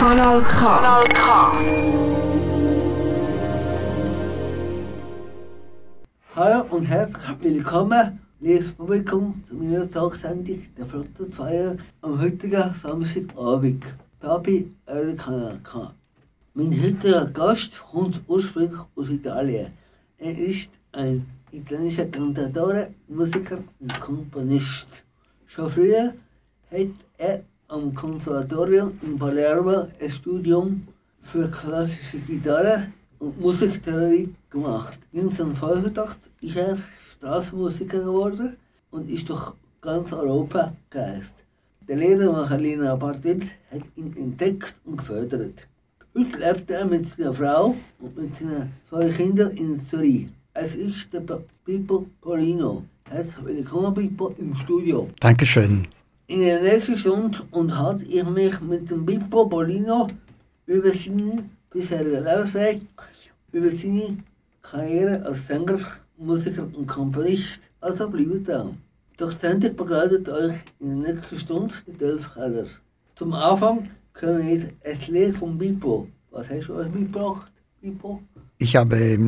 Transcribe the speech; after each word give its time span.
Kanal 0.00 0.40
K. 0.40 0.60
Kanal 0.64 1.04
K. 1.08 1.26
Hallo 6.34 6.64
und 6.70 6.86
herzlich 6.86 7.36
willkommen, 7.42 8.18
liebes 8.40 8.72
Publikum, 8.72 9.44
zu 9.46 9.56
meiner 9.56 9.90
Talksendung 9.90 10.62
der 10.78 10.86
Flotte 10.86 11.28
2 11.28 11.76
am 12.00 12.18
heutigen 12.18 12.72
Samstagabend. 12.72 13.84
Da 14.20 14.38
bei 14.38 14.64
eurem 14.86 15.18
Kanal 15.18 15.60
K. 15.62 15.92
Mein 16.54 16.72
heutiger 16.82 17.26
Gast 17.26 17.78
kommt 17.78 18.22
ursprünglich 18.26 18.80
aus 18.96 19.10
Italien. 19.10 19.70
Er 20.16 20.38
ist 20.38 20.70
ein 20.92 21.26
italienischer 21.52 22.06
Kantatore, 22.06 22.94
Musiker 23.06 23.58
und 23.78 24.00
Komponist. 24.00 25.02
Schon 25.46 25.68
früher 25.68 26.14
hat 26.70 26.88
er 27.18 27.42
am 27.70 27.94
Konservatorium 27.94 28.98
in 29.02 29.18
Palermo 29.18 29.86
ein 30.00 30.10
Studium 30.10 30.86
für 31.22 31.48
klassische 31.48 32.18
Gitarre 32.18 32.88
und 33.18 33.40
Musiktheorie 33.40 34.34
gemacht. 34.50 34.98
1985 35.14 36.18
ist 36.40 36.56
er 36.56 36.78
Straßenmusiker 37.16 38.00
geworden 38.00 38.56
und 38.90 39.08
ist 39.08 39.28
durch 39.28 39.52
ganz 39.80 40.12
Europa 40.12 40.72
gereist. 40.90 41.34
Der 41.86 41.96
Ledermacher 41.96 42.58
Lina 42.58 42.96
Bartel 42.96 43.42
hat 43.70 43.82
ihn 43.96 44.16
entdeckt 44.16 44.74
und 44.84 44.96
gefördert. 44.98 45.66
Heute 46.16 46.38
lebt 46.38 46.70
er 46.70 46.84
mit 46.84 47.14
seiner 47.14 47.34
Frau 47.34 47.76
und 48.00 48.18
mit 48.18 48.36
seinen 48.36 48.72
zwei 48.88 49.08
Kindern 49.10 49.50
in 49.52 49.86
Zürich. 49.86 50.28
Es 50.54 50.74
ist 50.74 51.12
der 51.12 51.22
Pippo 51.64 52.06
Polino. 52.20 52.82
Herzlich 53.08 53.44
willkommen, 53.44 53.94
Pippo, 53.94 54.34
im 54.38 54.56
Studio. 54.56 55.08
Dankeschön. 55.20 55.86
In 56.30 56.42
der 56.42 56.62
nächsten 56.62 56.96
Stunde 56.96 57.40
unterhalte 57.50 58.04
ich 58.04 58.22
mich 58.22 58.60
mit 58.60 58.88
dem 58.88 59.04
Pippo 59.04 59.48
Polino 59.48 60.06
über 60.64 60.90
seinen 60.90 61.50
bisherigen 61.70 62.22
Lebensweg, 62.22 62.82
über 63.50 63.68
seine 63.70 64.16
Karriere 64.62 65.26
als 65.26 65.44
Sänger, 65.48 65.80
Musiker 66.16 66.68
und 66.72 66.86
Komponist. 66.86 67.58
Also 67.80 68.08
bleibt 68.08 68.46
dran. 68.46 68.78
Doch 69.16 69.32
die 69.32 69.70
begleitet 69.70 70.28
euch 70.28 70.54
in 70.78 71.02
der 71.02 71.14
nächsten 71.14 71.36
Stunde 71.36 71.74
die 71.88 71.94
Delfkeller. 71.94 72.66
Zum 73.16 73.32
Anfang 73.32 73.90
können 74.12 74.46
wir 74.46 74.54
jetzt 74.54 74.72
ein 74.84 75.12
Lied 75.12 75.36
von 75.36 75.58
Pippo. 75.58 76.06
Was 76.30 76.48
hast 76.48 76.68
du 76.68 76.74
euch 76.74 76.92
mitgebracht, 76.92 77.50
Pippo? 77.80 78.22
Ich 78.58 78.76
habe 78.76 79.18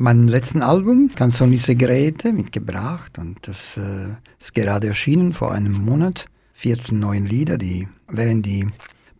ähm, 0.00 0.04
mein 0.04 0.28
letzten 0.28 0.62
Album, 0.62 1.10
Canzoni 1.14 1.58
Segrete, 1.58 2.32
mitgebracht 2.32 3.18
und 3.18 3.36
das 3.46 3.76
äh, 3.76 4.14
ist 4.40 4.54
gerade 4.54 4.88
erschienen 4.88 5.32
vor 5.32 5.52
einem 5.52 5.72
Monat. 5.84 6.26
14 6.54 6.98
neuen 6.98 7.24
Lieder, 7.24 7.56
die 7.56 7.88
während 8.06 8.44
die 8.44 8.68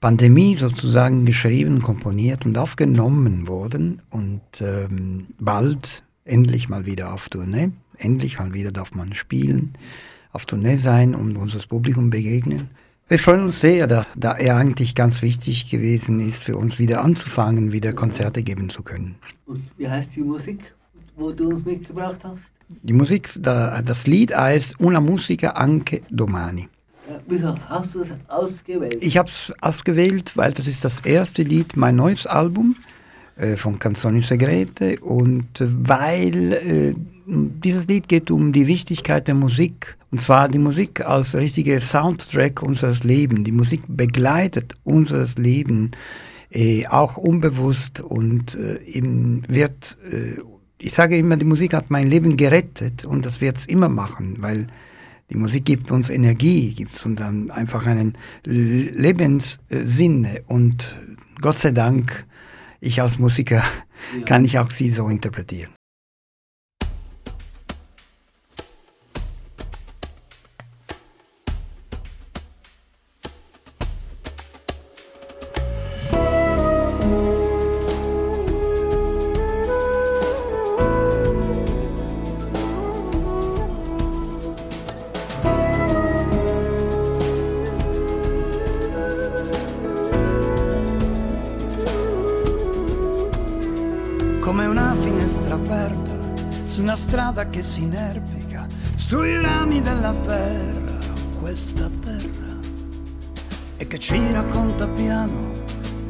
Pandemie 0.00 0.56
sozusagen 0.56 1.24
geschrieben, 1.24 1.80
komponiert 1.80 2.44
und 2.44 2.58
aufgenommen 2.58 3.48
wurden 3.48 4.02
und 4.10 4.42
ähm, 4.60 5.28
bald 5.38 6.02
endlich 6.24 6.68
mal 6.68 6.84
wieder 6.84 7.14
auf 7.14 7.28
Tournee. 7.30 7.70
Endlich 7.96 8.38
mal 8.38 8.52
wieder 8.52 8.72
darf 8.72 8.94
man 8.94 9.14
spielen, 9.14 9.72
auf 10.32 10.44
Tournee 10.46 10.76
sein 10.76 11.14
und 11.14 11.36
unseres 11.36 11.66
Publikum 11.66 12.10
begegnen. 12.10 12.70
Wir 13.10 13.18
freuen 13.18 13.42
uns 13.42 13.58
sehr, 13.58 13.88
da, 13.88 14.02
da 14.14 14.36
er 14.36 14.56
eigentlich 14.56 14.94
ganz 14.94 15.20
wichtig 15.20 15.68
gewesen 15.68 16.20
ist, 16.20 16.44
für 16.44 16.56
uns 16.56 16.78
wieder 16.78 17.02
anzufangen, 17.02 17.72
wieder 17.72 17.92
Konzerte 17.92 18.44
geben 18.44 18.68
zu 18.68 18.84
können. 18.84 19.16
Und 19.46 19.68
wie 19.76 19.88
heißt 19.88 20.14
die 20.14 20.20
Musik, 20.20 20.72
wo 21.16 21.32
du 21.32 21.48
uns 21.48 21.64
mitgebracht 21.64 22.20
hast? 22.22 22.38
Die 22.68 22.92
Musik, 22.92 23.30
da, 23.36 23.82
das 23.82 24.06
Lied 24.06 24.32
heißt 24.32 24.78
Una 24.78 25.00
musica 25.00 25.48
anche 25.48 26.02
domani. 26.08 26.68
Wieso 27.26 27.56
hast 27.68 27.92
du 27.96 28.02
es 28.02 28.10
ausgewählt? 28.28 28.98
Ich 29.00 29.18
habe 29.18 29.28
es 29.28 29.52
ausgewählt, 29.60 30.36
weil 30.36 30.52
das 30.52 30.68
ist 30.68 30.84
das 30.84 31.00
erste 31.00 31.42
Lied, 31.42 31.76
mein 31.76 31.96
neues 31.96 32.28
Album 32.28 32.76
äh, 33.40 33.56
von 33.56 33.78
Canzoni 33.78 34.20
Segrete. 34.20 35.00
Und 35.00 35.60
äh, 35.60 35.66
weil 35.70 36.52
äh, 36.52 36.94
dieses 37.26 37.86
Lied 37.86 38.06
geht 38.08 38.30
um 38.30 38.52
die 38.52 38.66
Wichtigkeit 38.66 39.26
der 39.28 39.34
Musik. 39.34 39.96
Und 40.10 40.18
zwar 40.18 40.48
die 40.48 40.58
Musik 40.58 41.06
als 41.06 41.34
richtiger 41.34 41.80
Soundtrack 41.80 42.62
unseres 42.62 43.02
Lebens. 43.02 43.44
Die 43.44 43.52
Musik 43.52 43.80
begleitet 43.88 44.74
unseres 44.84 45.38
Leben 45.38 45.92
äh, 46.50 46.86
auch 46.86 47.16
unbewusst. 47.16 48.02
Und 48.02 48.56
äh, 48.56 48.82
eben 48.82 49.42
wird, 49.48 49.96
äh, 50.12 50.40
ich 50.78 50.92
sage 50.92 51.16
immer, 51.16 51.38
die 51.38 51.46
Musik 51.46 51.72
hat 51.72 51.90
mein 51.90 52.10
Leben 52.10 52.36
gerettet. 52.36 53.06
Und 53.06 53.24
das 53.24 53.40
wird 53.40 53.56
es 53.56 53.64
immer 53.64 53.88
machen, 53.88 54.36
weil 54.40 54.66
die 55.30 55.36
Musik 55.36 55.64
gibt 55.64 55.90
uns 55.90 56.10
Energie, 56.10 56.74
gibt 56.74 57.06
uns 57.06 57.16
dann 57.16 57.50
einfach 57.50 57.86
einen 57.86 58.18
Lebenssinn 58.44 60.26
und 60.48 60.96
Gott 61.40 61.58
sei 61.58 61.70
Dank, 61.70 62.26
ich 62.80 63.00
als 63.00 63.18
Musiker 63.18 63.62
ja. 64.16 64.24
kann 64.24 64.44
ich 64.44 64.58
auch 64.58 64.70
sie 64.70 64.90
so 64.90 65.08
interpretieren. 65.08 65.72
Una 96.90 96.98
strada 96.98 97.48
che 97.48 97.62
si 97.62 97.82
inerpica 97.82 98.66
sui 98.96 99.40
rami 99.40 99.80
della 99.80 100.12
terra, 100.12 100.98
questa 101.38 101.88
terra, 102.00 102.58
e 103.76 103.86
che 103.86 103.96
ci 104.00 104.32
racconta 104.32 104.88
piano 104.88 105.52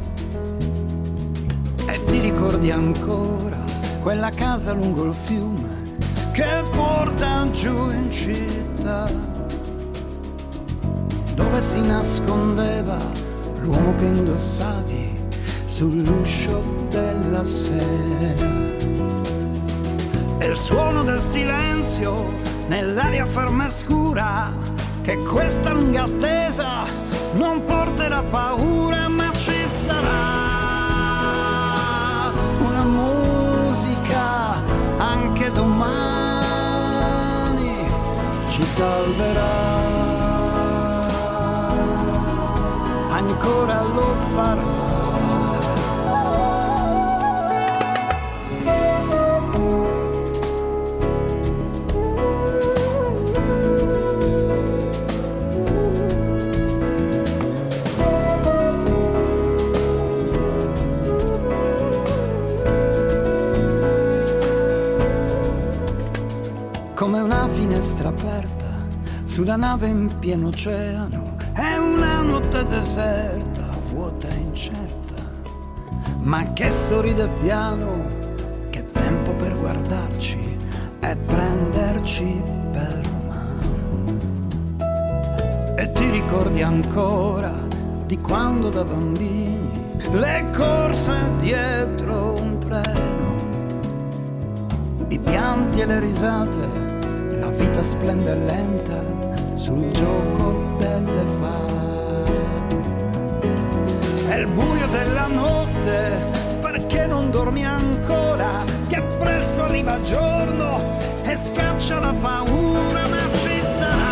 E 1.86 2.04
ti 2.04 2.20
ricordi 2.20 2.70
ancora 2.70 3.64
quella 4.02 4.28
casa 4.28 4.72
lungo 4.72 5.04
il 5.04 5.14
fiume 5.14 5.96
che 6.32 6.64
porta 6.72 7.50
giù 7.52 7.90
in 7.92 8.10
città? 8.10 9.10
dove 11.34 11.62
si 11.62 11.80
nascondeva 11.80 12.98
l'uomo 13.60 13.94
che 13.94 14.04
indossavi 14.04 15.05
sull'uscio 15.76 16.86
della 16.88 17.44
sera. 17.44 18.46
E 20.38 20.46
il 20.46 20.56
suono 20.56 21.04
del 21.04 21.20
silenzio 21.20 22.32
nell'aria 22.68 23.26
ferma 23.26 23.66
e 23.66 23.70
scura, 23.70 24.54
che 25.02 25.18
questa 25.18 25.74
lunga 25.74 26.04
attesa 26.04 26.86
non 27.34 27.62
porterà 27.66 28.22
paura, 28.22 29.08
ma 29.08 29.30
ci 29.36 29.68
sarà 29.68 30.14
una 32.58 32.84
musica 32.84 34.54
anche 34.96 35.50
domani 35.50 36.56
ci 38.48 38.64
salverà. 38.64 39.84
ancora 43.10 43.82
lo 43.82 44.14
farò. 44.34 44.95
Finestra 67.66 68.10
aperta 68.10 68.86
sulla 69.24 69.56
nave 69.56 69.88
in 69.88 70.18
pieno 70.20 70.48
oceano 70.48 71.34
è 71.52 71.76
una 71.76 72.22
notte 72.22 72.64
deserta, 72.64 73.66
vuota 73.90 74.28
e 74.28 74.36
incerta, 74.36 75.14
ma 76.20 76.52
che 76.52 76.70
sorride 76.70 77.28
piano, 77.40 78.04
che 78.70 78.84
tempo 78.92 79.34
per 79.34 79.58
guardarci 79.58 80.56
e 81.00 81.16
prenderci 81.16 82.40
per 82.70 83.00
mano. 83.26 84.18
E 85.76 85.90
ti 85.92 86.10
ricordi 86.10 86.62
ancora 86.62 87.52
di 88.06 88.16
quando 88.18 88.68
da 88.68 88.84
bambini 88.84 89.98
le 90.12 90.46
corse 90.54 91.32
dietro 91.38 92.34
un 92.34 92.58
treno, 92.60 93.34
i 95.08 95.18
pianti 95.18 95.80
e 95.80 95.86
le 95.86 95.98
risate, 95.98 96.85
splende 97.86 98.34
lenta 98.34 99.00
sul 99.54 99.92
gioco 99.92 100.74
delle 100.78 101.24
fate. 101.38 102.82
È 104.26 104.34
il 104.34 104.48
buio 104.48 104.88
della 104.88 105.28
notte, 105.28 106.58
perché 106.60 107.06
non 107.06 107.30
dormi 107.30 107.64
ancora? 107.64 108.64
Che 108.88 109.00
presto 109.20 109.62
arriva 109.62 110.00
giorno 110.02 110.98
e 111.22 111.36
scaccia 111.36 112.00
la 112.00 112.12
paura, 112.12 113.06
ma 113.08 113.18
ci 113.34 113.62
sarà 113.78 114.04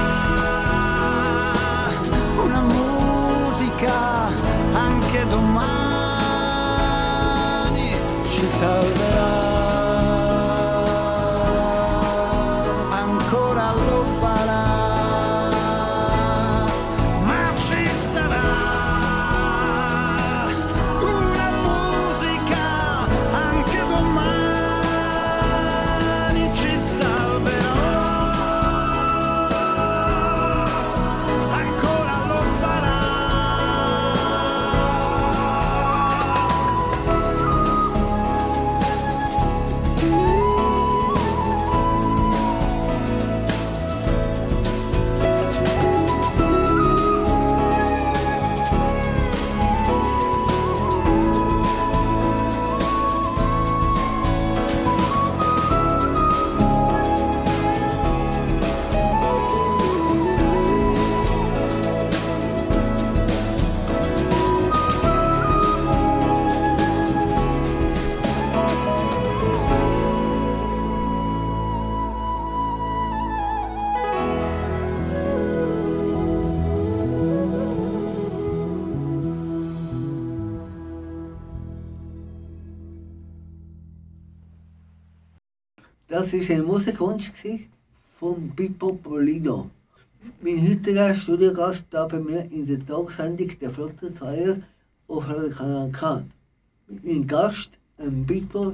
una 2.45 2.61
musica 2.61 4.29
anche 4.73 5.27
domani 5.29 6.15
ci 8.29 8.47
salverà. 8.47 9.54
War 86.35 86.57
ein 86.57 86.65
Musikwunsch 86.65 87.31
von 88.19 88.51
Pippo 88.57 88.95
Polino. 88.95 89.71
Mein 90.43 90.67
heutiger 90.67 91.15
Studiogast 91.15 91.85
da 91.91 92.07
bei 92.07 92.19
mir 92.19 92.51
in 92.51 92.67
der 92.67 92.85
Tagsendung 92.85 93.57
der 93.61 93.71
Flotte 93.71 94.13
Zweier 94.13 94.57
auf 95.07 95.29
Radio 95.29 95.51
Kanal 95.51 95.91
K. 95.93 96.25
Meinem 96.89 97.27
Gast, 97.27 97.79
ähm, 98.01 98.27
Pippo, 98.27 98.73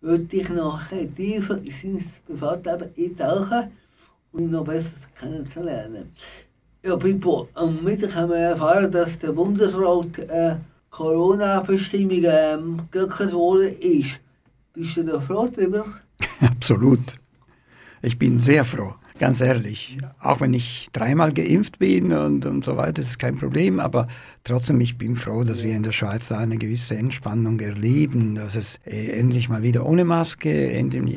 würde 0.00 0.36
ich 0.36 0.48
nachher 0.48 1.14
tiefer 1.14 1.58
in 1.58 1.70
sein 1.70 2.04
Privatleben 2.26 2.90
eintauchen 2.98 3.70
und 4.32 4.42
ihn 4.42 4.50
noch 4.50 4.64
besser 4.64 4.90
kennenzulernen. 5.18 6.10
Ja, 6.82 6.96
Pippo, 6.96 7.48
am 7.54 7.84
Mittag 7.84 8.16
haben 8.16 8.30
wir 8.30 8.38
erfahren, 8.38 8.90
dass 8.90 9.16
der 9.18 9.30
Bundesrat 9.30 10.18
äh, 10.18 10.56
Corona-Bestimmungen 10.90 12.24
ähm, 12.26 12.80
gelockert 12.90 13.32
worden 13.32 13.76
ist. 13.78 14.18
Bist 14.72 14.96
du 14.96 15.04
da 15.04 15.20
froh 15.20 15.46
darüber? 15.46 15.84
Absolut. 16.40 17.18
Ich 18.02 18.18
bin 18.18 18.38
sehr 18.38 18.64
froh, 18.64 18.94
ganz 19.18 19.40
ehrlich. 19.40 19.98
Auch 20.20 20.40
wenn 20.40 20.54
ich 20.54 20.88
dreimal 20.92 21.32
geimpft 21.32 21.78
bin 21.78 22.12
und, 22.12 22.44
und 22.46 22.62
so 22.62 22.76
weiter, 22.76 23.02
ist 23.02 23.18
kein 23.18 23.36
Problem. 23.36 23.80
Aber 23.80 24.06
trotzdem, 24.44 24.80
ich 24.80 24.98
bin 24.98 25.16
froh, 25.16 25.42
dass 25.44 25.64
wir 25.64 25.74
in 25.74 25.82
der 25.82 25.92
Schweiz 25.92 26.28
da 26.28 26.38
eine 26.38 26.58
gewisse 26.58 26.94
Entspannung 26.94 27.58
erleben, 27.58 28.34
dass 28.34 28.54
es 28.54 28.78
äh, 28.84 29.18
endlich 29.18 29.48
mal 29.48 29.62
wieder 29.62 29.86
ohne 29.86 30.04
Maske, 30.04 30.70
endlich, 30.70 31.16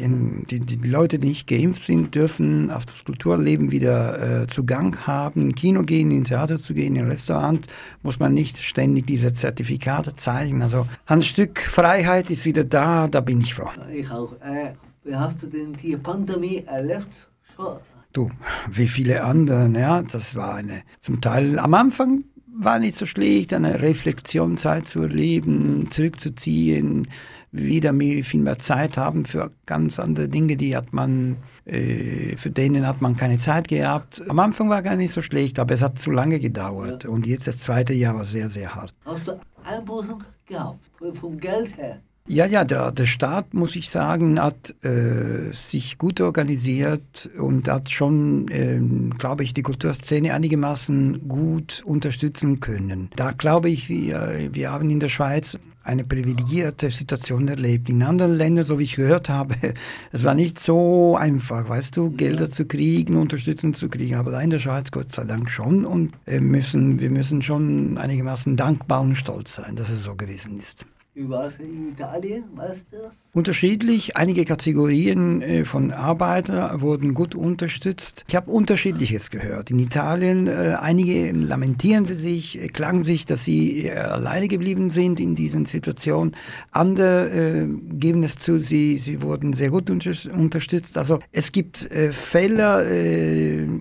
die, 0.50 0.60
die 0.62 0.88
Leute, 0.88 1.20
die 1.20 1.28
nicht 1.28 1.48
geimpft 1.48 1.84
sind, 1.84 2.16
dürfen 2.16 2.72
auf 2.72 2.86
das 2.86 3.04
Kulturleben 3.04 3.72
wieder 3.72 4.44
äh, 4.44 4.48
Zugang 4.48 5.06
haben, 5.06 5.42
in 5.42 5.54
Kino 5.54 5.84
gehen, 5.84 6.12
in 6.12 6.24
Theater 6.24 6.58
zu 6.58 6.74
gehen, 6.74 6.96
in 6.96 7.08
Restaurant, 7.08 7.68
muss 8.04 8.20
man 8.20 8.34
nicht 8.34 8.58
ständig 8.58 9.06
diese 9.06 9.34
Zertifikate 9.34 10.16
zeigen. 10.16 10.62
Also 10.62 10.88
ein 11.06 11.22
Stück 11.22 11.60
Freiheit 11.60 12.32
ist 12.32 12.46
wieder 12.46 12.64
da, 12.64 13.08
da 13.08 13.20
bin 13.20 13.42
ich 13.42 13.54
froh. 13.54 13.70
Ich 13.94 14.10
auch. 14.10 14.34
Äh, 14.42 14.74
wie 15.04 15.16
hast 15.16 15.42
du 15.42 15.48
denn 15.48 15.74
die 15.74 15.96
Pandemie 15.98 16.64
erlebt? 16.66 17.30
Schon. 17.56 17.78
Du, 18.14 18.30
wie 18.70 18.88
viele 18.88 19.24
andere, 19.24 19.70
ja, 19.70 20.02
das 20.02 20.36
war 20.36 20.56
eine, 20.56 20.82
zum 21.00 21.22
Teil 21.22 21.60
am 21.60 21.74
Anfang 21.74 22.24
war 22.62 22.80
nicht 22.80 22.98
so 22.98 23.06
schlecht, 23.06 23.54
eine 23.54 23.82
Reflexionszeit 23.82 24.88
zu 24.88 25.02
erleben, 25.02 25.90
zurückzuziehen, 25.92 27.08
wieder 27.52 27.94
mehr, 27.94 28.24
viel 28.24 28.42
mehr 28.42 28.60
Zeit 28.60 28.98
haben 28.98 29.26
für 29.26 29.52
ganz 29.66 30.00
andere 30.00 30.28
Dinge, 30.28 30.58
die 30.58 30.76
hat 30.76 30.92
man, 30.94 31.38
äh, 31.66 32.36
für 32.36 32.50
denen 32.52 32.86
hat 32.86 33.02
man 33.02 33.16
keine 33.16 33.38
Zeit 33.38 33.68
gehabt. 33.68 34.22
Am 34.28 34.40
Anfang 34.40 34.70
war 34.70 34.82
gar 34.82 34.96
nicht 34.96 35.14
so 35.14 35.22
schlecht, 35.22 35.58
aber 35.58 35.74
es 35.74 35.82
hat 35.82 36.00
zu 36.00 36.12
lange 36.12 36.40
gedauert 36.40 37.06
Ja. 37.06 37.10
und 37.10 37.26
jetzt 37.26 37.48
das 37.48 37.60
zweite 37.60 37.94
Jahr 37.94 38.16
war 38.16 38.26
sehr, 38.26 38.50
sehr 38.50 38.74
hart. 38.76 38.94
Hast 39.06 39.28
du 39.28 39.40
Einbußen 39.66 40.16
gehabt? 40.46 40.80
Vom 41.20 41.38
Geld 41.40 41.76
her? 41.78 42.02
Ja, 42.32 42.46
ja, 42.46 42.64
der, 42.64 42.92
der 42.92 43.08
Staat, 43.08 43.56
muss 43.56 43.76
ich 43.76 43.90
sagen, 43.90 44.40
hat 44.40 44.76
äh, 44.86 45.52
sich 45.52 45.98
gut 45.98 46.22
organisiert 46.22 47.28
und 47.40 47.68
hat 47.68 47.90
schon, 47.90 48.46
ähm, 48.52 49.16
glaube 49.18 49.44
ich, 49.44 49.56
die 49.56 49.64
Kulturszene 49.64 50.32
einigermaßen 50.32 51.28
gut 51.28 51.82
unterstützen 51.84 52.60
können. 52.60 53.10
Da 53.16 53.32
glaube 53.32 53.72
ich, 53.72 53.90
wir, 53.90 54.50
wir 54.52 54.72
haben 54.72 54.92
in 54.92 55.00
der 55.00 55.10
Schweiz 55.10 55.58
eine 55.82 56.04
privilegierte 56.04 56.92
Situation 56.92 57.48
erlebt. 57.48 57.90
In 57.90 58.04
anderen 58.04 58.36
Ländern, 58.36 58.64
so 58.64 58.78
wie 58.78 58.84
ich 58.84 58.96
gehört 58.96 59.28
habe, 59.28 59.56
es 60.12 60.24
war 60.24 60.36
nicht 60.36 60.60
so 60.60 61.18
einfach, 61.18 61.68
weißt 61.68 61.98
du, 61.98 62.12
Gelder 62.12 62.52
zu 62.52 62.66
kriegen, 62.66 63.16
Unterstützung 63.16 63.74
zu 63.74 63.90
kriegen. 63.90 64.18
Aber 64.18 64.30
da 64.30 64.40
in 64.40 64.52
der 64.52 64.60
Schweiz, 64.60 64.92
Gott 64.92 65.16
sei 65.16 65.24
Dank 65.24 65.50
schon. 65.50 65.84
Und 65.84 66.14
äh, 66.28 66.40
müssen, 66.40 67.00
wir 67.00 67.10
müssen 67.10 67.42
schon 67.42 67.98
einigermaßen 67.98 68.56
dankbar 68.56 69.02
und 69.02 69.16
stolz 69.16 69.56
sein, 69.56 69.76
dass 69.76 69.90
es 69.90 70.04
so 70.04 70.14
gewesen 70.14 70.60
ist. 70.60 70.86
Wie 71.16 71.28
war 71.28 71.48
es 71.48 71.56
in 71.58 71.90
Italien? 71.90 72.46
Weißt 72.56 72.86
du 72.92 72.98
das? 72.98 73.12
Unterschiedlich, 73.34 74.16
einige 74.16 74.46
Kategorien 74.46 75.42
äh, 75.42 75.66
von 75.66 75.92
Arbeiter 75.92 76.82
wurden 76.82 77.16
gut 77.16 77.34
unterstützt. 77.34 78.24
Ich 78.28 78.36
habe 78.36 78.52
unterschiedliches 78.52 79.32
gehört. 79.32 79.72
In 79.72 79.80
Italien, 79.80 80.48
äh, 80.48 80.76
einige 80.80 81.32
lamentieren 81.32 82.06
sie 82.06 82.14
sich, 82.14 82.62
äh, 82.62 82.68
klagen 82.68 83.02
sich, 83.02 83.26
dass 83.26 83.44
sie 83.44 83.92
alleine 83.92 84.48
geblieben 84.48 84.90
sind 84.92 85.20
in 85.20 85.36
diesen 85.36 85.66
Situationen. 85.66 86.36
Andere 86.72 87.68
geben 87.92 88.24
es 88.24 88.36
zu, 88.36 88.60
sie, 88.60 89.00
sie 89.00 89.22
wurden 89.22 89.54
sehr 89.54 89.72
gut 89.72 89.90
unter 89.90 90.12
unterstützt. 90.32 90.98
Also 90.98 91.20
es 91.32 91.52
gibt 91.52 91.90
äh, 91.92 92.12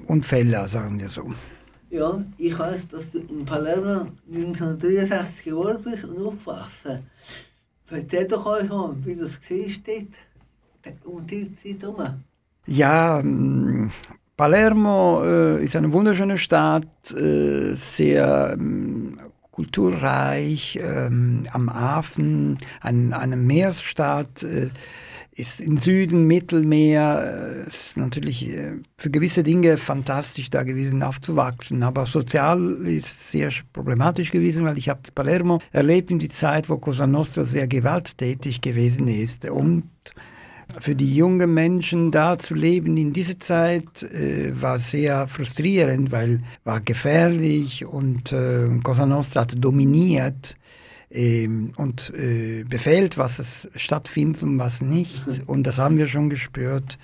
und 0.06 0.26
Fälle, 0.26 0.68
sagen 0.68 0.98
wir 0.98 1.08
so. 1.08 1.32
Ja, 1.90 2.22
ich 2.36 2.58
weiß, 2.58 2.88
dass 2.88 3.10
du 3.10 3.18
in 3.18 3.44
Palermo 3.46 4.06
1963 4.30 5.44
geboren 5.44 5.82
bist 5.82 6.04
und 6.04 6.26
aufgewachsen. 6.26 7.04
Erzähl 7.90 8.26
doch 8.26 8.44
euch 8.44 8.68
mal, 8.68 8.94
wie 9.04 9.16
das 9.16 9.40
dort 9.40 11.06
und 11.06 11.30
die 11.30 11.50
Zeit 11.56 11.82
herum. 11.82 12.24
Ja, 12.66 13.22
mm, 13.22 13.90
Palermo 14.36 15.22
äh, 15.24 15.64
ist 15.64 15.74
eine 15.74 15.92
wunderschöne 15.92 16.36
Stadt, 16.36 17.10
äh, 17.12 17.74
sehr 17.74 18.52
ähm, 18.52 19.18
kulturreich, 19.50 20.78
ähm, 20.82 21.48
am 21.52 21.72
Hafen, 21.72 22.58
ein, 22.82 23.14
eine 23.14 23.36
Meeresstadt, 23.36 24.42
äh, 24.42 24.68
ist 25.38 25.60
im 25.60 25.78
Süden 25.78 26.26
Mittelmeer, 26.26 27.64
äh, 27.64 27.68
ist 27.68 27.96
natürlich 27.96 28.50
äh, 28.50 28.72
für 28.96 29.10
gewisse 29.10 29.42
Dinge 29.42 29.76
fantastisch 29.76 30.50
da 30.50 30.64
gewesen 30.64 31.02
aufzuwachsen, 31.02 31.82
aber 31.82 32.06
sozial 32.06 32.86
ist 32.86 33.30
sehr 33.30 33.50
problematisch 33.72 34.30
gewesen, 34.30 34.64
weil 34.64 34.78
ich 34.78 34.88
habe 34.88 35.00
Palermo 35.14 35.60
erlebt 35.72 36.10
in 36.10 36.18
die 36.18 36.28
Zeit, 36.28 36.68
wo 36.68 36.78
Cosa 36.78 37.06
Nostra 37.06 37.44
sehr 37.44 37.68
gewalttätig 37.68 38.60
gewesen 38.60 39.08
ist. 39.08 39.48
Und 39.48 39.84
für 40.80 40.94
die 40.94 41.14
jungen 41.14 41.54
Menschen 41.54 42.10
da 42.10 42.38
zu 42.38 42.54
leben 42.54 42.96
in 42.96 43.12
dieser 43.12 43.38
Zeit 43.38 44.02
äh, 44.02 44.52
war 44.60 44.78
sehr 44.78 45.28
frustrierend, 45.28 46.12
weil 46.12 46.42
war 46.64 46.80
gefährlich 46.80 47.86
und 47.86 48.32
äh, 48.32 48.68
Cosa 48.82 49.06
Nostra 49.06 49.42
hat 49.42 49.54
dominiert 49.56 50.56
ähm, 51.10 51.72
und 51.76 52.12
äh, 52.14 52.64
befehlt, 52.64 53.18
was 53.18 53.38
es 53.38 53.68
stattfindet 53.76 54.42
und 54.42 54.58
was 54.58 54.82
nicht. 54.82 55.42
Und 55.46 55.64
das 55.64 55.78
haben 55.78 55.96
wir 55.96 56.06
schon 56.06 56.30
gespürt. 56.30 56.98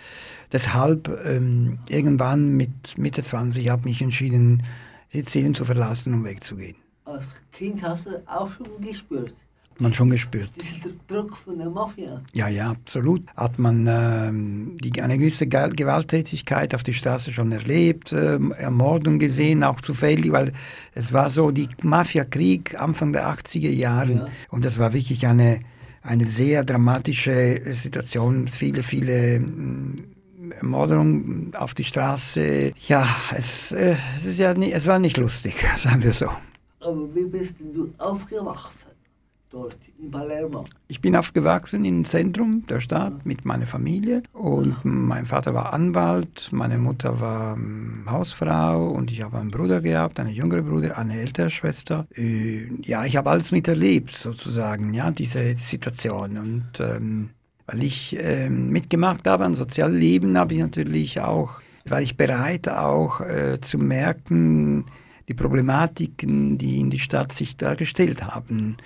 Deshalb 0.53 1.09
ähm, 1.25 1.79
irgendwann 1.89 2.51
mit 2.51 2.99
Mitte 2.99 3.25
20 3.25 3.69
habe 3.69 3.81
ich 3.81 3.87
mich 3.87 4.03
entschieden, 4.03 4.63
Sizilien 5.13 5.55
zu 5.55 5.65
verlassen 5.65 6.13
und 6.15 6.25
wegzugehen. 6.25 6.77
Als 7.05 7.27
Kind 7.53 7.83
hast 7.83 8.07
du 8.07 8.23
auch 8.27 8.51
schon 8.51 8.81
gespürt. 8.81 9.35
Man 9.79 9.93
schon 9.93 10.11
gespürt. 10.11 10.51
Dieser 10.57 10.95
Druck 11.09 11.37
von 11.37 11.59
der 11.59 11.69
Mafia. 11.69 12.23
Ja, 12.33 12.49
ja, 12.49 12.71
absolut. 12.71 13.23
Hat 13.37 13.59
man 13.59 13.87
ähm, 13.89 14.77
die, 14.81 15.03
eine 15.03 15.19
gewisse 15.19 15.47
Ge 15.49 15.69
Gewalttätigkeit 15.75 16.75
auf 16.75 16.85
der 16.85 16.93
Straße 16.93 17.33
schon 17.33 17.51
erlebt, 17.51 18.13
ähm, 18.13 18.53
Ermordung 18.53 19.19
gesehen, 19.19 19.65
auch 19.65 19.81
zufällig, 19.81 20.31
weil 20.31 20.53
es 20.95 21.13
war 21.13 21.29
so 21.29 21.51
die 21.51 21.69
Mafia-Krieg 21.83 22.81
Anfang 22.81 23.13
der 23.13 23.27
80er 23.27 23.71
Jahre 23.71 24.13
Ja. 24.13 24.27
und 24.51 24.65
das 24.65 24.79
war 24.79 24.93
wirklich 24.93 25.27
eine, 25.27 25.61
eine 26.03 26.27
sehr 26.27 26.65
dramatische 26.65 27.61
Situation. 27.73 28.47
Viele, 28.47 28.85
viele 28.85 29.41
mm, 29.41 30.53
Ermordungen 30.61 31.53
auf 31.57 31.75
die 31.75 31.85
Straße. 31.85 32.73
Ja, 32.87 33.09
es, 33.37 33.73
äh, 33.73 33.97
es, 34.17 34.25
ist 34.25 34.39
ja 34.39 34.55
nie, 34.55 34.73
es 34.73 34.87
war 34.87 35.01
nicht 35.01 35.17
lustig, 35.17 35.55
sagen 35.77 36.03
wir 36.03 36.13
so. 36.13 36.29
Aber 36.81 37.15
wie 37.15 37.25
bist 37.25 37.55
du 37.73 37.93
aufgewachsen 37.99 38.94
dort 39.55 39.77
in 39.99 40.11
Palermo? 40.11 40.65
Ich 40.89 41.01
bin 41.01 41.15
aufgewachsen 41.15 41.85
im 41.85 42.05
Zentrum 42.05 42.65
der 42.69 42.81
Stadt 42.81 43.25
mit 43.25 43.45
meiner 43.45 43.67
Familie 43.67 44.23
und 44.33 44.85
mein 44.85 45.27
Vater 45.27 45.55
war 45.55 45.73
Anwalt, 45.73 46.49
meine 46.53 46.77
Mutter 46.77 47.21
war 47.21 47.57
ähm, 47.57 48.05
Hausfrau 48.11 48.91
und 48.91 49.13
ich 49.13 49.23
habe 49.23 49.39
einen 49.39 49.53
Bruder 49.53 49.81
gehabt, 49.81 50.19
einen 50.19 50.35
jüngeren 50.35 50.67
Bruder, 50.67 50.99
eine 50.99 51.21
ältere 51.21 51.51
Schwester. 51.51 52.07
Äh, 52.17 52.67
ja, 52.83 53.05
ich 53.05 53.17
habe 53.17 53.31
alles 53.31 53.53
miterlebt 53.53 54.17
sozusagen, 54.17 54.93
ja, 54.93 55.11
diese 55.11 55.57
Situation 55.57 56.37
und 56.37 56.81
ähm, 56.81 57.31
weil 57.67 57.83
ich 57.83 58.17
ähm, 58.21 58.71
mitgemacht 58.71 59.27
habe 59.27 59.45
am 59.45 59.55
sozialen 59.55 59.99
Leben, 59.99 60.37
habe 60.37 60.55
ich 60.55 60.61
natürlich 60.61 61.21
auch, 61.21 61.61
war 61.87 62.03
ich 62.03 62.17
bereit 62.17 62.69
auch 62.69 63.21
äh, 63.21 63.61
zu 63.61 63.79
merken, 63.79 64.85
die 65.29 65.35
Problematiken, 65.35 66.59
die 66.59 66.81
in 66.81 66.91
die 66.91 66.99
Stadt 66.99 67.33
sich 67.33 67.57
dargestellt 67.57 68.27
haben. 68.27 68.77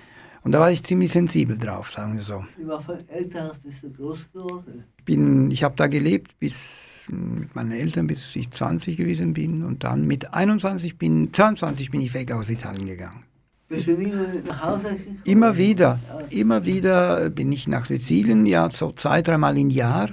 Und 0.43 0.53
da 0.53 0.61
war 0.61 0.71
ich 0.71 0.83
ziemlich 0.85 1.13
sensibel 1.13 1.59
drauf, 1.59 1.91
sagen 1.91 2.17
wir 2.17 2.23
so. 2.23 2.45
In 2.59 2.69
welchen 2.69 3.09
Elternhaus 3.09 3.59
bist 3.59 3.83
du 3.83 3.93
groß 3.93 4.33
geworden? 4.33 4.85
Bin, 5.05 5.51
ich 5.51 5.65
habe 5.65 5.75
da 5.77 5.87
gelebt 5.87 6.39
bis 6.39 7.07
mm, 7.11 7.41
mit 7.41 7.55
meinen 7.55 7.73
Eltern, 7.73 8.07
bis 8.07 8.35
ich 8.37 8.51
20 8.51 8.97
gewesen 8.97 9.33
bin. 9.35 9.65
Und 9.65 9.85
dann 9.85 10.07
mit 10.07 10.33
21 10.33 10.99
bin, 10.99 11.33
22 11.33 11.91
bin 11.91 12.01
ich 12.01 12.15
weg 12.15 12.33
aus 12.33 12.51
Italien 12.51 12.87
gegangen. 12.87 13.25
Bist 13.69 13.87
du 13.87 13.93
nie 13.93 14.13
nach 14.47 14.63
Hause 14.63 14.97
gekommen? 14.97 15.21
Immer 15.25 15.59
wieder, 15.59 16.01
immer 16.31 16.65
wieder 16.65 17.29
bin 17.29 17.53
ich 17.53 17.69
nach 17.69 17.85
Sizilien, 17.85 18.47
ja, 18.47 18.71
so 18.71 18.93
zwei, 18.93 19.21
dreimal 19.21 19.59
im 19.59 19.69
Jahr. 19.69 20.11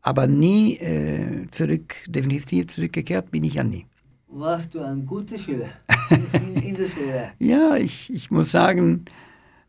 Aber 0.00 0.26
nie 0.26 0.76
äh, 0.76 1.46
zurück, 1.50 1.96
definitiv 2.06 2.68
zurückgekehrt 2.68 3.30
bin 3.30 3.44
ich 3.44 3.54
ja 3.54 3.64
nie. 3.64 3.86
Warst 4.28 4.74
du 4.74 4.80
ein 4.80 5.04
guter 5.04 5.38
Schüler 5.38 5.68
in, 6.32 6.62
in 6.62 6.76
der 6.76 6.88
Schule? 6.88 7.30
Ja, 7.38 7.76
ich, 7.76 8.12
ich 8.12 8.30
muss 8.30 8.50
sagen, 8.50 9.04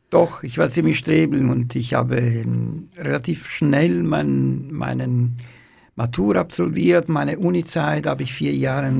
doch, 0.10 0.44
ich 0.44 0.58
war 0.58 0.70
ziemlich 0.70 0.98
strebel 1.00 1.50
und 1.50 1.76
ich 1.76 1.94
habe 1.94 2.18
ähm, 2.18 2.88
relativ 2.98 3.50
schnell 3.50 4.04
mein, 4.04 4.72
meinen 4.72 5.38
Matur 5.96 6.36
absolviert. 6.38 7.10
Meine 7.10 7.40
Uni-Zeit 7.40 8.06
habe 8.06 8.24
ich 8.24 8.34
vier 8.34 8.54
Jahre 8.54 8.94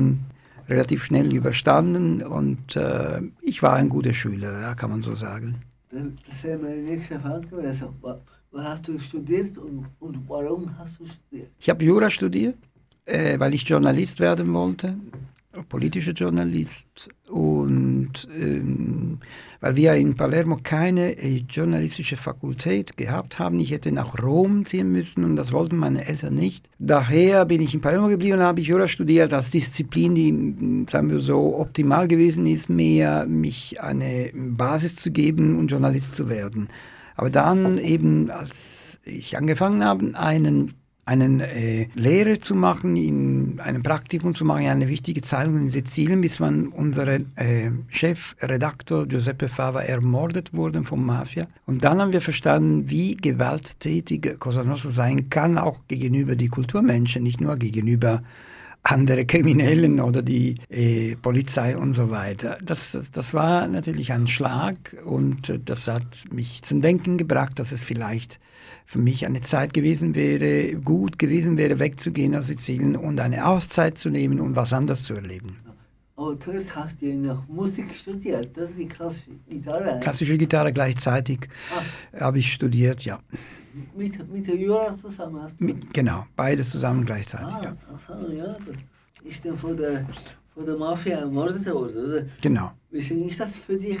relativ 0.68 1.04
schnell 1.04 1.34
überstanden 1.34 2.22
und 2.22 2.76
äh, 2.76 3.22
ich 3.40 3.62
war 3.62 3.74
ein 3.74 3.88
guter 3.88 4.12
Schüler, 4.12 4.60
ja, 4.60 4.74
kann 4.74 4.90
man 4.90 5.02
so 5.02 5.14
sagen. 5.14 5.56
Das 5.90 6.44
wäre 6.44 6.58
meine 6.58 6.82
nächste 6.82 7.18
Frage 7.18 7.46
gewesen. 7.46 7.88
Wa- 8.02 8.20
Was 8.50 8.64
hast 8.66 8.88
du 8.88 8.98
studiert 9.00 9.56
und, 9.56 9.86
und 10.00 10.28
warum 10.28 10.76
hast 10.78 11.00
du 11.00 11.06
studiert? 11.06 11.50
Ich 11.58 11.70
habe 11.70 11.82
Jura 11.84 12.10
studiert, 12.10 12.56
äh, 13.06 13.38
weil 13.38 13.54
ich 13.54 13.66
Journalist 13.66 14.20
werden 14.20 14.52
wollte, 14.52 14.94
politischer 15.70 16.12
Journalist. 16.12 17.08
Und 17.28 18.28
ähm, 18.38 19.18
weil 19.60 19.76
wir 19.76 19.94
in 19.94 20.14
Palermo 20.14 20.58
keine 20.62 21.18
äh, 21.18 21.42
journalistische 21.48 22.16
Fakultät 22.16 22.96
gehabt 22.96 23.38
haben, 23.38 23.58
ich 23.58 23.70
hätte 23.70 23.92
nach 23.92 24.22
Rom 24.22 24.64
ziehen 24.64 24.90
müssen 24.92 25.24
und 25.24 25.36
das 25.36 25.52
wollten 25.52 25.76
meine 25.76 26.06
Eltern 26.06 26.34
nicht. 26.34 26.70
Daher 26.78 27.44
bin 27.44 27.60
ich 27.60 27.74
in 27.74 27.80
Palermo 27.80 28.08
geblieben 28.08 28.38
und 28.38 28.44
habe 28.44 28.60
Jura 28.60 28.88
studiert 28.88 29.32
als 29.32 29.50
Disziplin, 29.50 30.14
die, 30.14 30.32
mh, 30.32 30.90
sagen 30.90 31.10
wir 31.10 31.18
so, 31.18 31.58
optimal 31.58 32.08
gewesen 32.08 32.46
ist, 32.46 32.68
mir 32.68 33.26
mich 33.28 33.80
eine 33.80 34.30
Basis 34.34 34.96
zu 34.96 35.10
geben 35.10 35.58
und 35.58 35.70
Journalist 35.70 36.14
zu 36.14 36.28
werden. 36.28 36.68
Aber 37.16 37.30
dann 37.30 37.78
eben, 37.78 38.30
als 38.30 39.00
ich 39.04 39.36
angefangen 39.36 39.84
habe, 39.84 40.14
einen 40.14 40.74
einen 41.08 41.40
äh, 41.40 41.88
Lehre 41.94 42.38
zu 42.38 42.54
machen, 42.54 42.94
in 42.94 43.60
einem 43.60 43.82
Praktikum 43.82 44.34
zu 44.34 44.44
machen, 44.44 44.64
in 44.64 44.68
eine 44.68 44.88
wichtige 44.88 45.22
Zeitung 45.22 45.58
in 45.58 45.70
Sizilien, 45.70 46.20
bis 46.20 46.38
man 46.38 46.68
unsere 46.68 47.20
äh, 47.36 47.70
Chefredaktor 47.88 49.06
Giuseppe 49.06 49.48
Fava 49.48 49.80
ermordet 49.80 50.52
wurde 50.52 50.84
vom 50.84 51.06
Mafia. 51.06 51.46
Und 51.64 51.82
dann 51.82 51.98
haben 51.98 52.12
wir 52.12 52.20
verstanden, 52.20 52.90
wie 52.90 53.16
gewalttätig 53.16 54.38
Cosa 54.38 54.62
Nostra 54.64 54.90
sein 54.90 55.30
kann, 55.30 55.56
auch 55.56 55.80
gegenüber 55.88 56.36
die 56.36 56.48
Kulturmenschen, 56.48 57.22
nicht 57.22 57.40
nur 57.40 57.56
gegenüber 57.56 58.22
andere 58.90 59.26
Kriminellen 59.26 60.00
oder 60.00 60.22
die 60.22 60.56
äh, 60.70 61.14
Polizei 61.16 61.76
und 61.76 61.92
so 61.92 62.10
weiter. 62.10 62.58
Das, 62.64 62.96
das 63.12 63.34
war 63.34 63.68
natürlich 63.68 64.12
ein 64.12 64.26
Schlag 64.26 64.96
und 65.04 65.48
äh, 65.48 65.58
das 65.62 65.88
hat 65.88 66.24
mich 66.32 66.62
zum 66.62 66.80
Denken 66.80 67.18
gebracht, 67.18 67.58
dass 67.58 67.72
es 67.72 67.82
vielleicht 67.82 68.40
für 68.86 68.98
mich 68.98 69.26
eine 69.26 69.42
Zeit 69.42 69.74
gewesen 69.74 70.14
wäre, 70.14 70.74
gut 70.76 71.18
gewesen 71.18 71.58
wäre, 71.58 71.78
wegzugehen 71.78 72.34
aus 72.34 72.46
Sizilien 72.46 72.96
und 72.96 73.20
eine 73.20 73.46
Auszeit 73.46 73.98
zu 73.98 74.08
nehmen 74.08 74.40
und 74.40 74.56
was 74.56 74.72
anderes 74.72 75.04
zu 75.04 75.14
erleben. 75.14 75.67
Aber 76.18 76.38
zuerst 76.40 76.74
hast 76.74 77.00
du 77.00 77.06
ja 77.06 77.14
noch 77.14 77.46
Musik 77.46 77.94
studiert, 77.94 78.56
das 78.56 78.70
ist 78.70 78.78
die 78.78 78.88
klassische 78.88 79.30
Gitarre. 79.48 80.00
Klassische 80.00 80.36
Gitarre 80.36 80.72
gleichzeitig 80.72 81.48
Ah, 81.72 82.20
habe 82.24 82.40
ich 82.40 82.52
studiert, 82.52 83.04
ja. 83.04 83.20
mit, 83.96 84.28
mit 84.28 84.48
der 84.48 84.56
Jura 84.56 84.96
zusammen 84.96 85.40
hast 85.40 85.60
du. 85.60 85.64
Mit, 85.64 85.94
genau, 85.94 86.26
beides 86.34 86.70
zusammen 86.70 87.06
gleichzeitig, 87.06 87.54
ah, 87.54 87.62
ja. 87.62 87.76
ach 87.94 88.00
so, 88.20 88.32
ja. 88.32 88.56
Das 88.66 89.30
ist 89.30 89.44
dann 89.44 89.56
von 89.56 89.76
der, 89.76 90.06
von 90.54 90.66
der 90.66 90.76
Mafia 90.76 91.18
ermordet 91.18 91.64
worden, 91.66 92.04
oder? 92.04 92.26
Genau. 92.40 92.72
Wie 92.90 92.98
ist 92.98 93.38
das 93.38 93.50
für 93.54 93.78
dich 93.78 94.00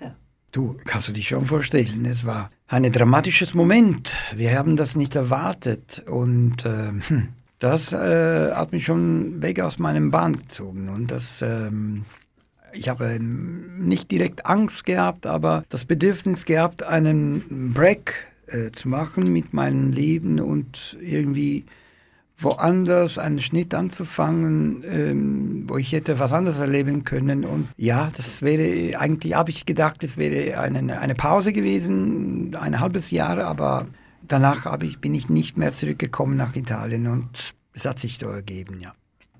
dort? 0.00 0.14
Du, 0.50 0.78
kannst 0.86 1.08
du 1.08 1.12
dich 1.12 1.28
schon 1.28 1.44
vorstellen, 1.44 2.06
es 2.06 2.24
war 2.24 2.50
ein 2.68 2.90
dramatisches 2.90 3.52
Moment. 3.52 4.16
Wir 4.34 4.56
haben 4.56 4.76
das 4.76 4.96
nicht 4.96 5.14
erwartet 5.14 6.02
und 6.06 6.64
ähm, 6.64 7.02
hm, 7.06 7.28
das 7.58 7.92
äh, 7.92 8.52
hat 8.52 8.72
mich 8.72 8.84
schon 8.84 9.42
weg 9.42 9.60
aus 9.60 9.78
meinem 9.78 10.10
Bahn 10.10 10.36
gezogen 10.36 10.88
und 10.88 11.10
das... 11.10 11.42
Ähm, 11.42 12.04
ich 12.76 12.88
habe 12.88 13.06
ähm, 13.06 13.86
nicht 13.86 14.10
direkt 14.10 14.46
Angst 14.46 14.84
gehabt, 14.84 15.26
aber 15.26 15.64
das 15.68 15.84
Bedürfnis 15.84 16.44
gehabt, 16.44 16.82
einen 16.82 17.72
Break 17.72 18.14
äh, 18.46 18.70
zu 18.72 18.88
machen 18.88 19.32
mit 19.32 19.54
meinem 19.54 19.92
Leben 19.92 20.40
und 20.40 20.96
irgendwie 21.00 21.64
woanders 22.36 23.16
einen 23.18 23.38
Schnitt 23.38 23.74
anzufangen, 23.74 24.82
ähm, 24.86 25.64
wo 25.68 25.76
ich 25.76 25.92
hätte 25.92 26.18
was 26.18 26.32
anderes 26.32 26.58
erleben 26.58 27.04
können. 27.04 27.44
Und 27.44 27.68
ja, 27.76 28.10
das 28.14 28.42
wäre, 28.42 28.98
eigentlich 28.98 29.34
habe 29.34 29.50
ich 29.50 29.66
gedacht, 29.66 30.02
es 30.02 30.16
wäre 30.16 30.58
eine, 30.58 31.00
eine 31.00 31.14
Pause 31.14 31.52
gewesen, 31.52 32.56
ein 32.56 32.80
halbes 32.80 33.10
Jahr, 33.12 33.38
aber 33.38 33.86
danach 34.28 34.64
habe 34.64 34.86
ich, 34.86 35.00
bin 35.00 35.14
ich 35.14 35.28
nicht 35.28 35.56
mehr 35.56 35.72
zurückgekommen 35.72 36.36
nach 36.36 36.54
Italien 36.56 37.06
und 37.06 37.54
es 37.72 37.84
hat 37.84 37.98
sich 37.98 38.18
so 38.18 38.26
ergeben, 38.26 38.80
ja. 38.80 38.94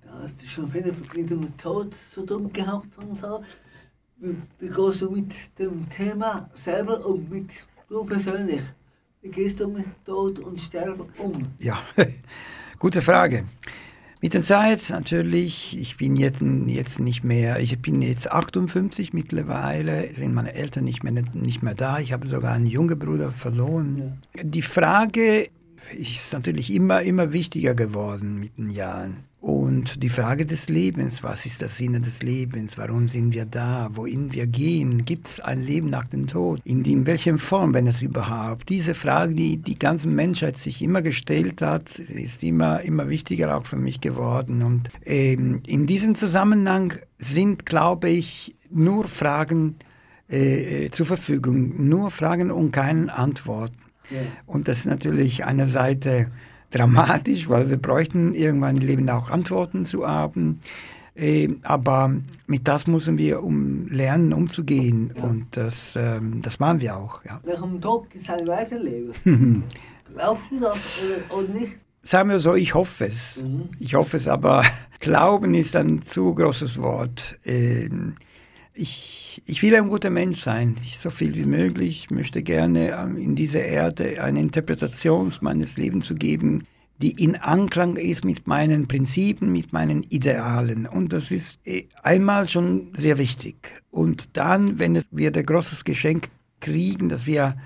Da 0.05 0.23
hast 0.23 0.41
du 0.41 0.47
schon 0.47 0.71
viel 0.71 0.95
mit 1.15 1.31
dem 1.31 1.57
Tod 1.57 1.95
zu 2.11 2.25
tun 2.25 2.53
gehabt 2.53 2.97
und 2.99 3.19
so. 3.19 3.43
Wie, 4.17 4.37
wie 4.59 4.69
gehst 4.69 5.03
du 5.03 5.11
mit 5.11 5.35
dem 5.59 5.89
Thema 5.89 6.49
selber 6.55 7.05
um, 7.05 7.29
mit 7.29 7.51
du 7.89 8.05
persönlich? 8.05 8.63
Wie 9.23 9.31
gehst 9.31 9.61
du 9.61 9.69
mit 9.69 9.87
Tod 10.05 10.39
und 10.39 10.61
Sterben 10.61 11.07
um? 11.19 11.43
Ja, 11.59 11.79
gute 12.79 13.03
Frage. 13.03 13.45
Mit 14.25 14.33
der 14.33 14.41
Zeit 14.41 14.89
natürlich, 14.89 15.79
ich 15.79 15.99
bin 15.99 16.17
jetzt, 16.17 16.41
jetzt 16.41 16.99
nicht 16.99 17.25
mehr, 17.25 17.61
ich 17.61 17.79
bin 17.83 18.01
jetzt 18.01 18.33
58 18.33 19.13
mittlerweile, 19.13 20.15
sind 20.15 20.33
meine 20.33 20.55
Eltern 20.55 20.85
nicht 20.85 21.05
mehr, 21.05 21.13
nicht 21.35 21.63
mehr 21.63 21.75
da, 21.75 21.99
ich 21.99 22.15
habe 22.15 22.27
sogar 22.27 22.55
einen 22.55 22.65
jungen 22.65 22.99
Bruder 22.99 23.33
verloren. 23.33 24.23
Die 24.43 24.63
Frage 24.63 25.51
ist 25.93 26.33
natürlich 26.33 26.73
immer, 26.73 27.03
immer 27.03 27.33
wichtiger 27.33 27.75
geworden 27.75 28.39
mit 28.39 28.57
den 28.59 28.71
Jahren. 28.71 29.25
Und 29.41 30.03
die 30.03 30.09
Frage 30.09 30.47
des 30.47 30.71
Lebens, 30.71 31.23
was 31.23 31.45
ist 31.45 31.61
der 31.61 31.69
Sinn 31.69 32.03
des 32.03 32.23
Lebens, 32.23 32.79
warum 32.79 33.09
sind 33.09 33.35
wir 33.35 33.45
da, 33.45 33.91
wohin 33.93 34.33
wir 34.33 34.47
gehen, 34.47 35.05
gibt 35.05 35.29
es 35.29 35.41
ein 35.41 35.61
Leben 35.63 35.91
nach 35.91 36.09
dem 36.09 36.27
Tod, 36.27 36.63
in, 36.65 36.83
in 36.87 37.05
welcher 37.05 37.37
Form, 37.37 37.75
wenn 37.75 37.87
es 37.87 38.01
überhaupt. 38.01 38.71
Diese 38.71 38.95
Frage, 38.95 39.35
die 39.35 39.59
die 39.59 39.79
ganze 39.79 40.09
Menschheit 40.09 40.57
sich 40.57 40.81
immer 40.81 41.03
gestellt 41.03 41.61
hat, 41.61 41.99
ist 41.99 42.43
immer, 42.43 42.81
immer 42.81 43.11
wichtiger 43.11 43.55
auch 43.55 43.67
für 43.67 43.77
mich 43.77 44.01
geworden. 44.01 44.63
Und 44.63 44.89
ähm, 45.05 45.61
in 45.67 45.87
diesem 45.87 46.15
Zusammenhang 46.15 46.95
sind, 47.19 47.67
glaube 47.67 48.09
ich, 48.09 48.57
nur 48.71 49.09
Fragen, 49.09 49.77
äh, 50.31 50.87
äh, 50.87 50.91
zur 50.91 51.05
Verfügung. 51.05 51.87
Nur 51.87 52.11
Fragen 52.11 52.51
und 52.51 52.73
keine 52.73 53.15
Antworten. 53.15 53.77
Ja. 54.11 54.21
Und 54.47 54.69
das 54.69 54.79
ist 54.79 54.87
natürlich 54.87 55.45
einer 55.45 55.69
Seite 55.69 56.31
dramatisch, 56.71 57.49
weil 57.49 57.71
wir 57.71 57.77
bräuchten 57.77 58.35
irgendwann 58.35 58.77
im 58.77 58.83
Leben 58.83 59.09
auch 59.09 59.31
Antworten 59.31 59.87
zu 59.87 60.07
haben. 60.07 60.61
Äh, 61.17 61.51
aber 61.63 62.13
mit 62.47 62.67
das 62.67 62.87
müssen 62.87 63.19
wir 63.19 63.43
um 63.43 63.87
lernen, 63.89 64.33
umzugehen. 64.33 65.13
Ja. 65.17 65.23
Und 65.23 65.57
das, 65.57 65.95
ähm, 65.97 66.41
das 66.43 66.59
machen 66.59 66.81
wir 66.81 66.97
auch. 66.97 67.25
Ja. 67.25 67.41
Nach 67.47 67.63
dem 67.63 67.81
Tod 67.81 68.09
es 68.15 68.29
ein 68.29 68.47
Weiterleben. 68.47 69.13
Glaubst 70.15 70.45
du 70.51 70.61
das 70.61 70.79
oder, 71.31 71.39
oder 71.39 71.49
nicht? 71.49 71.73
Sagen 72.03 72.29
wir 72.31 72.39
so, 72.39 72.55
ich 72.55 72.75
hoffe 72.75 73.07
es. 73.07 73.43
Mhm. 73.43 73.69
Ich 73.79 73.95
hoffe 73.95 74.17
es, 74.17 74.29
aber 74.29 74.65
Glauben 75.01 75.55
ist 75.55 75.77
ein 75.77 76.03
zu 76.03 76.35
großes 76.35 76.81
Wort. 76.83 77.39
Ich, 78.77 79.41
ich 79.47 79.63
will 79.63 79.77
ein 79.77 79.89
guter 79.89 80.11
Mensch 80.11 80.41
sein, 80.41 80.77
ich, 80.83 80.99
so 80.99 81.11
viel 81.11 81.37
wie 81.37 81.45
möglich. 81.45 82.05
Ich 82.05 82.11
möchte 82.11 82.43
gerne 82.43 82.91
ähm, 82.91 83.17
in 83.17 83.37
dieser 83.37 83.63
Erde 83.63 84.23
eine 84.23 84.41
Interpretation 84.41 85.33
meines 85.41 85.77
Lebens 85.77 86.07
zu 86.07 86.17
geben, 86.17 86.67
die 86.99 87.13
in 87.23 87.37
Anklang 87.37 87.97
ist 87.97 88.25
mit 88.25 88.49
meinen 88.49 88.89
Prinzipien, 88.89 89.53
mit 89.53 89.73
meinen 89.73 90.03
Idealen. 90.03 90.87
Und 90.87 91.13
das 91.13 91.31
ist 91.31 91.61
äh, 91.67 91.87
einmal 92.03 92.49
schon 92.49 92.93
sehr 92.97 93.19
wichtig. 93.19 93.83
Und 93.91 94.37
dann, 94.37 94.79
wenn 94.81 95.01
wir 95.13 95.33
ein 95.33 95.47
großes 95.47 95.85
Geschenk 95.85 96.31
kriegen, 96.61 97.09
dass 97.09 97.27
wir 97.27 97.57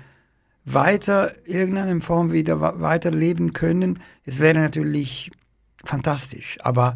weiter 0.65 1.31
irgendeiner 1.45 2.01
Form 2.01 2.31
wieder 2.31 2.59
weiterleben 2.59 3.53
können, 3.53 3.99
es 4.25 4.39
wäre 4.39 4.59
natürlich 4.59 5.31
fantastisch. 5.83 6.57
Aber 6.61 6.95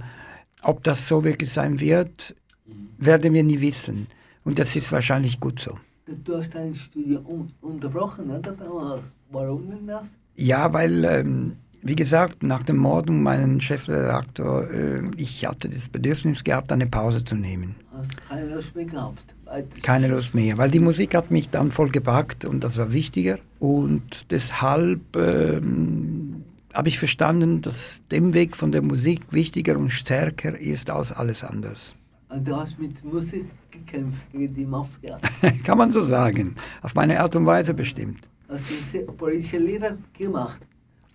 ob 0.61 0.83
das 0.83 1.07
so 1.07 1.23
wirklich 1.23 1.51
sein 1.51 1.79
wird, 1.79 2.35
werden 2.97 3.33
wir 3.33 3.43
nie 3.43 3.61
wissen. 3.61 4.07
Und 4.43 4.59
das 4.59 4.75
ist 4.75 4.91
wahrscheinlich 4.91 5.39
gut 5.39 5.59
so. 5.59 5.77
Du 6.05 6.37
hast 6.37 6.53
dein 6.53 6.75
Studium 6.75 7.25
un 7.25 7.51
unterbrochen, 7.61 8.29
oder? 8.29 8.53
Warum 9.31 9.69
denn 9.69 9.87
das? 9.87 10.03
Ja, 10.35 10.73
weil, 10.73 11.05
ähm, 11.05 11.53
wie 11.81 11.95
gesagt, 11.95 12.43
nach 12.43 12.63
dem 12.63 12.77
Mord 12.77 13.09
um 13.09 13.23
meinen 13.23 13.61
Chefredakteur, 13.61 14.69
äh, 14.69 15.01
ich 15.17 15.45
hatte 15.45 15.69
das 15.69 15.87
Bedürfnis 15.87 16.43
gehabt, 16.43 16.71
eine 16.71 16.87
Pause 16.87 17.23
zu 17.23 17.35
nehmen. 17.35 17.75
Hast 17.93 18.11
keine 18.27 18.53
Lust 18.53 18.75
mehr 18.75 18.85
gehabt? 18.85 19.35
Keine 19.83 20.07
Lust 20.07 20.33
mehr, 20.33 20.57
weil 20.57 20.71
die 20.71 20.79
Musik 20.79 21.13
hat 21.13 21.29
mich 21.29 21.49
dann 21.49 21.69
voll 21.69 21.89
gepackt 21.89 22.43
und 22.43 22.63
das 22.63 22.77
war 22.77 22.91
wichtiger. 22.91 23.37
Und 23.59 24.31
deshalb 24.31 25.15
ähm, 25.15 26.43
habe 26.73 26.89
ich 26.89 26.97
verstanden, 26.97 27.61
dass 27.61 28.01
dem 28.11 28.33
Weg 28.33 28.57
von 28.57 28.71
der 28.71 28.81
Musik 28.81 29.21
wichtiger 29.29 29.77
und 29.77 29.91
stärker 29.91 30.59
ist 30.59 30.89
als 30.89 31.11
alles 31.11 31.43
anderes. 31.43 31.95
Und 32.33 32.47
du 32.47 32.55
hast 32.55 32.79
mit 32.79 33.03
Musik 33.05 33.45
gekämpft 33.69 34.31
gegen 34.31 34.55
die 34.55 34.65
Mafia. 34.65 35.19
Kann 35.63 35.77
man 35.77 35.91
so 35.91 36.01
sagen. 36.01 36.55
Auf 36.81 36.95
meine 36.95 37.19
Art 37.19 37.35
und 37.35 37.45
Weise 37.45 37.75
bestimmt. 37.75 38.27
Hast 38.49 38.63
du 38.91 39.05
politische 39.05 39.57
Lieder 39.57 39.97
gemacht? 40.17 40.65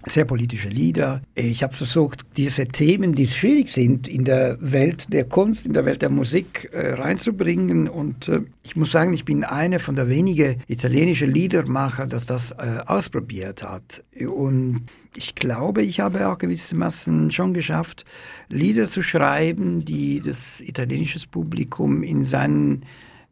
Sehr 0.07 0.25
politische 0.25 0.69
Lieder. 0.69 1.23
Ich 1.35 1.65
habe 1.65 1.75
versucht, 1.75 2.23
diese 2.37 2.69
Themen, 2.69 3.17
die 3.17 3.27
schwierig 3.27 3.71
sind, 3.71 4.07
in 4.07 4.25
der 4.25 4.57
Welt 4.61 5.13
der 5.13 5.25
Kunst, 5.25 5.67
in 5.67 5.73
der 5.73 5.85
Welt 5.85 6.03
der 6.03 6.09
Musik 6.09 6.71
äh, 6.73 6.93
reinzubringen. 6.93 7.89
Und 7.89 8.29
äh, 8.29 8.43
ich 8.63 8.77
muss 8.77 8.93
sagen, 8.93 9.13
ich 9.13 9.25
bin 9.25 9.43
einer 9.43 9.81
von 9.81 9.97
der 9.97 10.09
wenigen 10.09 10.63
italienischen 10.69 11.35
Liedermacher, 11.35 12.07
das 12.07 12.27
das 12.27 12.53
äh, 12.53 12.79
ausprobiert 12.87 13.65
hat. 13.65 14.05
Und 14.21 14.83
ich 15.17 15.35
glaube, 15.35 15.83
ich 15.83 15.99
habe 15.99 16.29
auch 16.29 16.39
gewissermaßen 16.39 17.33
schon 17.33 17.53
geschafft, 17.53 18.05
Lieder 18.49 18.89
zu 18.89 19.03
schreiben, 19.03 19.85
die 19.85 20.21
das 20.21 20.61
italienische 20.61 21.19
Publikum 21.29 22.05
in 22.05 22.25
sein 22.25 22.85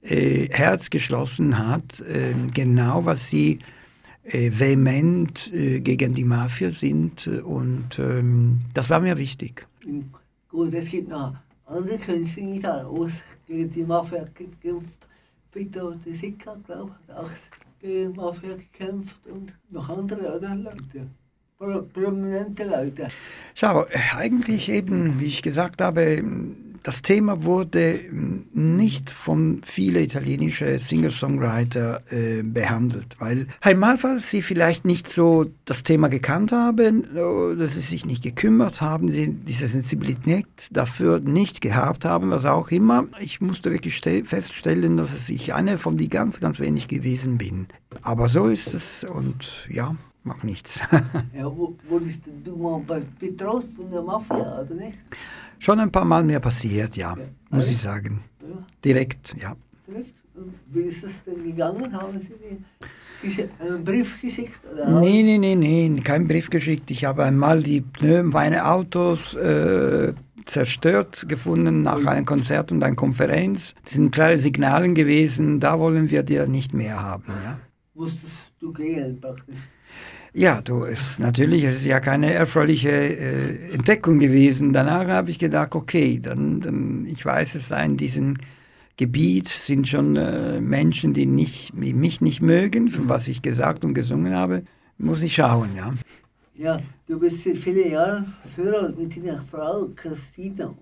äh, 0.03 0.49
Herz 0.51 0.91
geschlossen 0.91 1.59
hat, 1.59 2.01
äh, 2.01 2.35
genau 2.53 3.05
was 3.05 3.29
sie 3.29 3.61
vehement 4.33 5.53
äh, 5.53 5.81
gegen 5.81 6.15
die 6.15 6.25
Mafia 6.25 6.71
sind 6.71 7.27
äh, 7.27 7.41
und 7.41 7.99
ähm, 7.99 8.61
das 8.75 8.91
war 8.91 9.01
mir 9.01 9.17
wichtig. 9.19 9.67
Gut, 10.49 10.75
es 10.75 10.89
gibt 10.89 11.09
noch 11.09 11.35
andere 11.67 11.99
Künstler 11.99 12.43
in 12.43 12.55
Italien, 12.55 12.95
die 12.95 13.11
sich 13.11 13.23
gegen 13.47 13.71
die 13.73 13.85
Mafia 13.85 14.25
gekämpft 14.35 15.07
Vito 15.57 15.95
De 16.05 16.15
Sica, 16.15 16.55
glaube 16.67 16.93
ich, 17.07 17.15
hat 17.15 17.25
auch 17.25 17.31
gegen 17.81 18.13
die 18.13 18.19
Mafia 18.19 18.57
gekämpft 18.57 19.27
und 19.27 19.55
noch 19.71 19.89
andere 19.89 20.37
oder 20.37 20.55
Leute. 20.55 21.09
Pro 21.59 21.81
prominente 21.81 22.65
Leute. 22.65 23.09
Schau, 23.55 23.85
äh, 23.85 23.99
eigentlich 24.15 24.69
eben, 24.69 25.19
wie 25.19 25.25
ich 25.25 25.41
gesagt 25.41 25.81
habe, 25.81 26.23
das 26.87 27.03
Thema 27.03 27.43
wurde 27.43 27.95
ähm, 27.95 28.47
nicht 28.55 29.11
von 29.11 29.61
vielen 29.65 30.05
italienischen 30.05 30.79
Singer-Songwriter 30.79 32.01
äh, 32.13 32.43
behandelt, 32.45 33.17
weil 33.19 33.49
weil 33.61 34.21
sie 34.21 34.41
vielleicht 34.41 34.85
nicht 34.85 35.09
so 35.09 35.47
das 35.65 35.83
Thema 35.83 36.07
gekannt 36.09 36.53
haben, 36.53 37.03
äh, 37.17 37.57
dass 37.57 37.75
sie 37.75 37.81
sich 37.81 38.07
nicht 38.07 38.23
gekümmert 38.23 38.81
haben, 38.81 39.09
sie 39.09 39.33
diese 39.33 39.67
Sensibilität 39.67 40.47
dafür 40.71 41.19
nicht 41.19 41.61
gehabt 41.61 42.05
haben, 42.05 42.31
was 42.31 42.47
auch 42.47 42.69
immer. 42.71 43.07
Ich 43.21 43.41
musste 43.41 43.73
wirklich 43.73 43.97
ste- 43.97 44.25
feststellen, 44.25 44.97
dass 44.97 45.29
ich 45.29 45.55
einer 45.55 45.79
von 45.79 45.97
die 45.97 46.09
ganz, 46.09 46.39
ganz 46.39 46.61
wenig 46.61 46.87
gewesen 46.87 47.37
bin. 47.37 47.67
Aber 48.03 48.29
so 48.29 48.47
ist 48.47 48.75
es 48.75 49.03
und 49.03 49.67
ja, 49.69 49.97
macht 50.23 50.45
nichts. 50.45 50.79
Ja, 51.37 51.51
wurdest 51.91 52.21
du 52.45 52.57
mal 52.57 52.81
be- 52.81 53.03
bedroht 53.19 53.67
von 53.75 53.91
der 53.91 54.03
Mafia, 54.03 54.61
oder 54.63 54.75
nicht? 54.75 54.99
Schon 55.59 55.81
ein 55.81 55.91
paar 55.91 56.05
Mal 56.05 56.23
mehr 56.25 56.41
passiert, 56.41 56.97
ja, 56.97 57.17
muss 57.51 57.69
ich 57.69 57.79
sagen. 57.79 58.21
Direkt, 58.85 59.35
ja. 59.41 59.55
direkt. 59.89 60.15
Und 60.35 60.53
wie 60.73 60.81
ist 60.81 61.03
das 61.03 61.13
denn 61.27 61.43
gegangen? 61.43 61.91
Haben 61.93 62.21
Sie 62.21 62.29
dir 62.29 62.59
gesche- 63.23 63.49
einen 63.59 63.83
Brief 63.83 64.21
geschickt? 64.21 64.61
Oder 64.71 65.01
Nee, 65.01 65.23
nee, 65.23 65.39
nee, 65.39 65.55
nee, 65.57 66.01
kein 66.03 66.29
Brief 66.29 66.51
geschickt. 66.51 66.91
Ich 66.91 67.05
habe 67.07 67.25
einmal 67.25 67.63
die 67.63 67.81
Pneu 67.81 68.23
meiner 68.23 68.71
Autos 68.71 69.35
äh, 69.35 70.13
zerstört 70.45 71.27
gefunden 71.29 71.83
nach 71.83 72.05
einem 72.05 72.27
Konzert 72.27 72.71
und 72.71 72.83
einer 72.85 72.95
Konferenz. 72.95 73.75
Das 73.85 73.95
sind 73.95 74.11
klare 74.13 74.39
Signale 74.39 74.93
gewesen, 74.93 75.59
da 75.59 75.79
wollen 75.81 76.11
wir 76.11 76.23
dir 76.23 76.47
nicht 76.47 76.75
mehr 76.75 77.03
haben, 77.03 77.33
ja. 77.43 77.59
Musstest 77.95 78.53
du 78.61 78.73
gehen 78.75 79.19
praktisch? 79.21 79.57
Ja, 80.39 80.61
du, 80.61 80.85
es, 80.85 81.19
natürlich, 81.19 81.65
es 81.65 81.77
ist 81.77 81.87
ja 81.87 81.99
keine 81.99 82.35
erfreuliche 82.35 82.91
äh, 82.91 83.73
Entdeckung 83.73 84.19
gewesen. 84.19 84.75
Danach 84.75 85.09
habe 85.09 85.31
ich 85.31 85.39
gedacht, 85.39 85.75
okay, 85.75 86.21
dann, 86.21 86.61
dann, 86.61 87.07
ich 87.07 87.25
weiß 87.25 87.55
es, 87.55 87.71
in 87.71 87.97
diesem 87.97 88.37
Gebiet 88.99 89.49
sind 89.49 89.89
schon 89.89 90.17
äh, 90.17 90.61
Menschen, 90.61 91.15
die, 91.15 91.25
nicht, 91.25 91.73
die 91.75 91.95
mich 91.95 92.21
nicht 92.21 92.43
mögen, 92.43 92.91
von 92.91 93.09
was 93.09 93.29
ich 93.29 93.41
gesagt 93.41 93.83
und 93.83 93.95
gesungen 93.95 94.35
habe. 94.35 94.65
Muss 94.99 95.23
ich 95.23 95.35
schauen, 95.35 95.71
ja. 95.75 95.95
Ja, 96.55 96.81
du 97.07 97.19
bist 97.19 97.43
seit 97.43 97.57
vielen 97.57 97.93
Jahren 97.93 98.35
verheiratet 98.45 98.99
mit 98.99 99.17
deiner 99.17 99.43
Frau 99.51 99.89
Christina. 99.97 100.75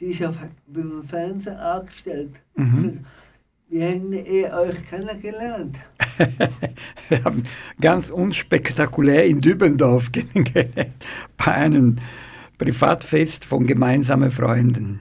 Sie 0.00 0.06
ist 0.06 0.18
ja 0.18 0.34
beim 0.66 1.04
Fernsehen 1.04 1.56
angestellt. 1.56 2.32
Mhm. 2.56 3.04
Wie 3.70 3.84
habt 3.84 4.28
ihr 4.28 4.52
euch 4.52 4.84
kennengelernt? 4.88 5.76
Wir 7.08 7.24
haben 7.24 7.44
ganz 7.80 8.10
unspektakulär 8.10 9.26
in 9.26 9.40
Dübendorf 9.40 10.10
kennengelernt, 10.12 10.92
bei 11.38 11.52
einem 11.54 11.96
Privatfest 12.58 13.44
von 13.44 13.66
gemeinsamen 13.66 14.30
Freunden. 14.30 15.00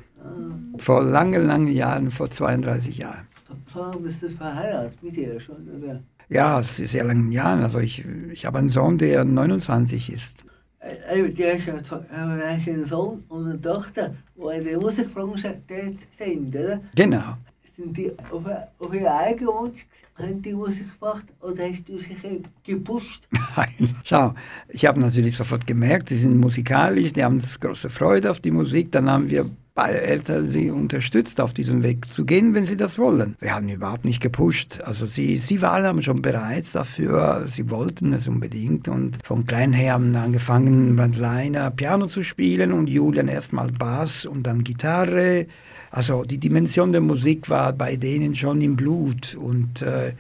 Vor 0.78 1.04
langen, 1.04 1.46
langen 1.46 1.68
Jahren, 1.74 2.12
vor 2.12 2.30
32 2.30 3.00
Jahren. 3.00 3.28
So 3.74 3.82
lange 3.82 3.98
bist 3.98 4.22
du 4.22 4.30
verheiratet 4.30 5.02
mit 5.04 5.18
ihr 5.18 5.40
schon, 5.40 5.68
oder? 5.68 6.02
Ja, 6.30 6.60
ist 6.60 6.78
sehr 6.78 7.04
langen 7.04 7.32
Jahren. 7.32 7.64
Also 7.64 7.80
ich, 7.80 8.06
ich 8.32 8.46
habe 8.46 8.60
einen 8.60 8.70
Sohn, 8.70 8.98
der 9.00 9.26
29 9.26 10.14
ist. 10.14 10.46
Ja 10.82 11.84
so- 11.84 11.96
äh, 11.98 12.72
einen 12.72 12.86
Sohn 12.86 13.24
und 13.28 13.46
eine 13.46 13.60
Tochter, 13.60 14.14
die 14.38 14.58
in 14.58 14.64
der 14.64 14.80
Musikbranche 14.80 15.60
tätig 15.68 16.08
sind, 16.18 16.56
oder? 16.56 16.80
Genau. 16.96 17.36
Sind 17.80 17.96
die 17.96 18.12
auf, 18.30 18.44
auf 18.80 18.94
ihren 18.94 19.08
eigenen 19.08 19.54
Wunsch 19.54 19.86
haben 20.16 20.42
die 20.42 20.54
Musik 20.54 21.00
gemacht 21.00 21.24
oder 21.40 21.64
hast 21.64 21.88
du 21.88 21.98
sie 21.98 22.44
gepusht? 22.62 23.26
Nein. 23.56 23.96
Schau, 24.04 24.34
ich 24.68 24.86
habe 24.86 25.00
natürlich 25.00 25.38
sofort 25.38 25.66
gemerkt, 25.66 26.10
die 26.10 26.16
sind 26.16 26.38
musikalisch, 26.38 27.14
die 27.14 27.24
haben 27.24 27.42
große 27.62 27.90
Freude 27.90 28.32
auf 28.32 28.42
die 28.42 28.52
Musik. 28.52 28.92
Dann 28.92 29.10
haben 29.10 29.30
wir 29.30 29.50
beide 29.76 30.02
Eltern 30.02 30.52
sie 30.52 30.72
unterstützt, 30.72 31.40
auf 31.40 31.54
diesen 31.54 31.82
Weg 31.82 32.12
zu 32.14 32.26
gehen, 32.26 32.54
wenn 32.54 32.66
sie 32.66 32.76
das 32.76 33.00
wollen. 33.00 33.38
Wir 33.40 33.56
haben 33.56 33.70
überhaupt 33.70 34.04
nicht 34.04 34.22
gepusht. 34.22 34.82
Also 34.84 35.06
sie, 35.06 35.38
sie 35.38 35.62
waren 35.62 36.02
schon 36.02 36.22
bereit 36.22 36.66
dafür, 36.74 37.46
sie 37.48 37.70
wollten 37.70 38.12
es 38.12 38.28
unbedingt. 38.28 38.90
Und 38.90 39.20
von 39.24 39.46
klein 39.46 39.72
her 39.72 39.94
haben 39.94 40.14
angefangen, 40.18 40.98
Brandleiner 40.98 41.72
Piano 41.72 42.08
zu 42.08 42.24
spielen 42.24 42.74
und 42.74 42.90
Julian 42.90 43.30
erstmal 43.30 43.68
Bass 43.68 44.26
und 44.26 44.44
dann 44.44 44.66
Gitarre. 44.66 45.48
Also 45.92 46.24
die 46.24 46.38
Dimension 46.38 46.92
der 46.92 47.02
Musik 47.02 47.50
war 47.50 47.74
bei 47.74 47.96
denen 47.96 48.36
schon 48.36 48.62
im 48.62 48.76
Blut 48.76 49.36
und 49.36 49.82
äh, 49.82 50.14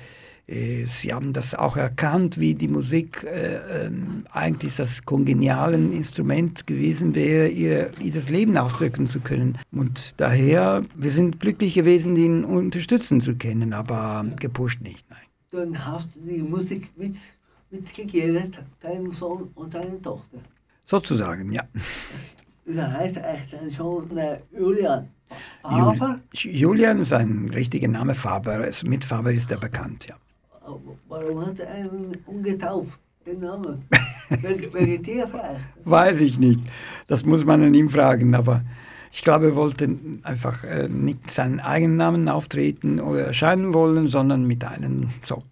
Äh, 0.50 0.86
sie 0.88 1.14
haben 1.14 1.32
das 1.32 1.54
auch 1.54 1.78
erkannt, 1.78 2.40
wie 2.40 2.56
die 2.56 2.68
Musik 2.68 3.24
äh, 3.24 3.86
äh, 3.86 3.92
eigentlich 4.32 4.76
das 4.78 5.04
kongeniale 5.04 5.78
Instrument 5.78 6.66
gewesen 6.66 7.14
wäre, 7.14 7.48
ihr, 7.50 7.92
ihr 8.00 8.12
das 8.12 8.30
Leben 8.30 8.58
ausdrücken 8.58 9.06
zu 9.06 9.20
können. 9.20 9.60
Und 9.72 10.20
daher, 10.20 10.84
wir 10.96 11.12
sind 11.12 11.40
glücklich 11.40 11.76
gewesen, 11.76 12.16
ihn 12.16 12.44
unterstützen 12.46 13.22
zu 13.22 13.36
können, 13.36 13.74
aber 13.74 14.26
gepusht 14.40 14.82
nicht, 14.82 15.06
nein. 15.10 15.20
Dann 15.52 15.86
hast 15.86 16.16
du 16.16 16.20
die 16.22 16.42
Musik 16.42 16.92
mit, 16.98 17.16
mitgegeben, 17.70 18.52
deinem 18.80 19.14
Sohn 19.14 19.50
und 19.54 19.74
deiner 19.74 20.02
Tochter. 20.02 20.40
Sozusagen, 20.84 21.52
ja. 21.52 21.64
Das 22.66 22.92
heißt 22.92 23.18
eigentlich 23.20 23.76
schon 23.76 24.18
äh, 24.18 24.40
Julian 24.52 25.10
Faber? 25.62 26.20
Julian 26.34 27.00
ist 27.00 27.14
ein 27.14 27.50
richtiger 27.54 27.88
Name, 27.88 28.16
Faber. 28.16 28.70
Mit 28.84 29.04
Faber 29.04 29.32
ist 29.32 29.52
er 29.52 29.58
bekannt, 29.58 30.08
ja. 30.08 30.16
Warum 31.08 31.46
hat 31.46 31.60
er 31.60 31.72
einen 31.72 32.18
umgetauft, 32.26 33.00
den 33.26 33.40
Namen? 33.40 33.84
Wegen 34.30 35.04
vielleicht? 35.04 35.60
Weiß 35.86 36.22
ich 36.22 36.38
nicht. 36.38 36.68
Das 37.08 37.26
muss 37.26 37.46
man 37.46 37.64
an 37.64 37.74
ihm 37.74 37.90
fragen, 37.90 38.36
aber 38.36 38.64
ich 39.12 39.24
glaube, 39.24 39.48
er 39.48 39.56
wollte 39.56 39.98
einfach 40.24 40.64
äh, 40.64 40.88
nicht 40.88 41.32
seinen 41.32 41.60
eigenen 41.60 41.98
Namen 41.98 42.30
auftreten 42.30 43.00
oder 43.00 43.26
erscheinen 43.26 43.74
wollen, 43.74 44.06
sondern 44.06 44.46
mit 44.46 44.64
einem 44.64 45.10
so 45.22 45.44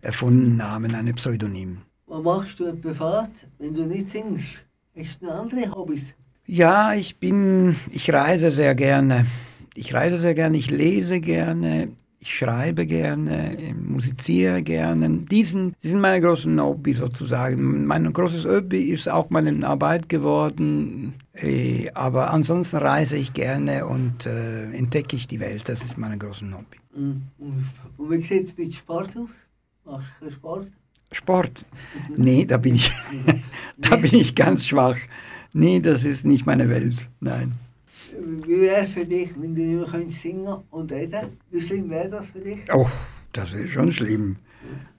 erfundenen 0.00 0.56
Namen, 0.56 0.94
einem 0.94 1.14
Pseudonym. 1.14 1.82
Was 2.06 2.22
machst 2.22 2.60
du 2.60 2.74
privat, 2.74 3.30
wenn 3.58 3.74
du 3.74 3.86
nicht 3.86 4.10
singst? 4.10 4.62
Hast 4.96 5.22
du 5.22 5.30
andere 5.30 5.70
Hobbys? 5.70 6.14
Ja, 6.46 6.94
ich 6.94 7.16
bin, 7.16 7.76
ich 7.90 8.12
reise 8.12 8.50
sehr 8.50 8.74
gerne. 8.74 9.26
Ich 9.74 9.94
reise 9.94 10.18
sehr 10.18 10.34
gerne, 10.34 10.58
ich 10.58 10.70
lese 10.70 11.20
gerne, 11.20 11.88
ich 12.20 12.34
schreibe 12.36 12.86
gerne, 12.86 13.56
musiziere 13.74 14.62
gerne. 14.62 15.08
Diesen, 15.30 15.74
die 15.82 15.88
sind 15.88 16.00
meine 16.00 16.20
großen 16.20 16.60
Hobby 16.60 16.92
sozusagen. 16.92 17.86
Mein 17.86 18.12
großes 18.12 18.44
Hobby 18.44 18.82
ist 18.82 19.10
auch 19.10 19.30
meine 19.30 19.66
Arbeit 19.66 20.08
geworden. 20.08 21.14
Äh, 21.32 21.90
aber 21.94 22.30
ansonsten 22.30 22.76
reise 22.76 23.16
ich 23.16 23.32
gerne 23.32 23.86
und 23.86 24.26
äh, 24.26 24.70
entdecke 24.72 25.16
ich 25.16 25.26
die 25.26 25.40
Welt. 25.40 25.68
Das 25.68 25.82
ist 25.82 25.96
mein 25.96 26.18
großes 26.18 26.52
Hobby. 26.52 26.78
Und, 26.94 27.30
und 27.38 28.10
wie 28.10 28.22
sieht 28.22 28.48
es 28.48 28.56
mit 28.56 28.74
Sport 28.74 29.16
aus? 29.16 29.30
Machst 29.84 30.06
du 30.20 30.30
Sport? 30.30 30.68
Sport? 31.10 31.66
Nee, 32.16 32.44
da 32.44 32.56
bin 32.56 32.76
ich, 32.76 32.90
da 33.78 33.96
bin 33.96 34.14
ich 34.14 34.34
ganz 34.34 34.64
schwach. 34.64 34.96
Nee, 35.52 35.80
das 35.80 36.04
ist 36.04 36.24
nicht 36.24 36.46
meine 36.46 36.68
Welt. 36.68 37.08
Nein. 37.20 37.52
Wie 38.46 38.60
wäre 38.60 38.84
es 38.84 38.92
für 38.92 39.06
dich, 39.06 39.30
wenn 39.36 39.54
du 39.54 39.62
nicht 39.62 39.92
mehr 39.92 40.10
singen 40.10 40.62
und 40.70 40.92
reden? 40.92 41.38
Wie 41.50 41.60
schlimm 41.60 41.90
wäre 41.90 42.08
das 42.08 42.26
für 42.26 42.40
dich? 42.40 42.58
Oh, 42.72 42.88
das 43.32 43.52
wäre 43.52 43.68
schon 43.68 43.92
schlimm. 43.92 44.36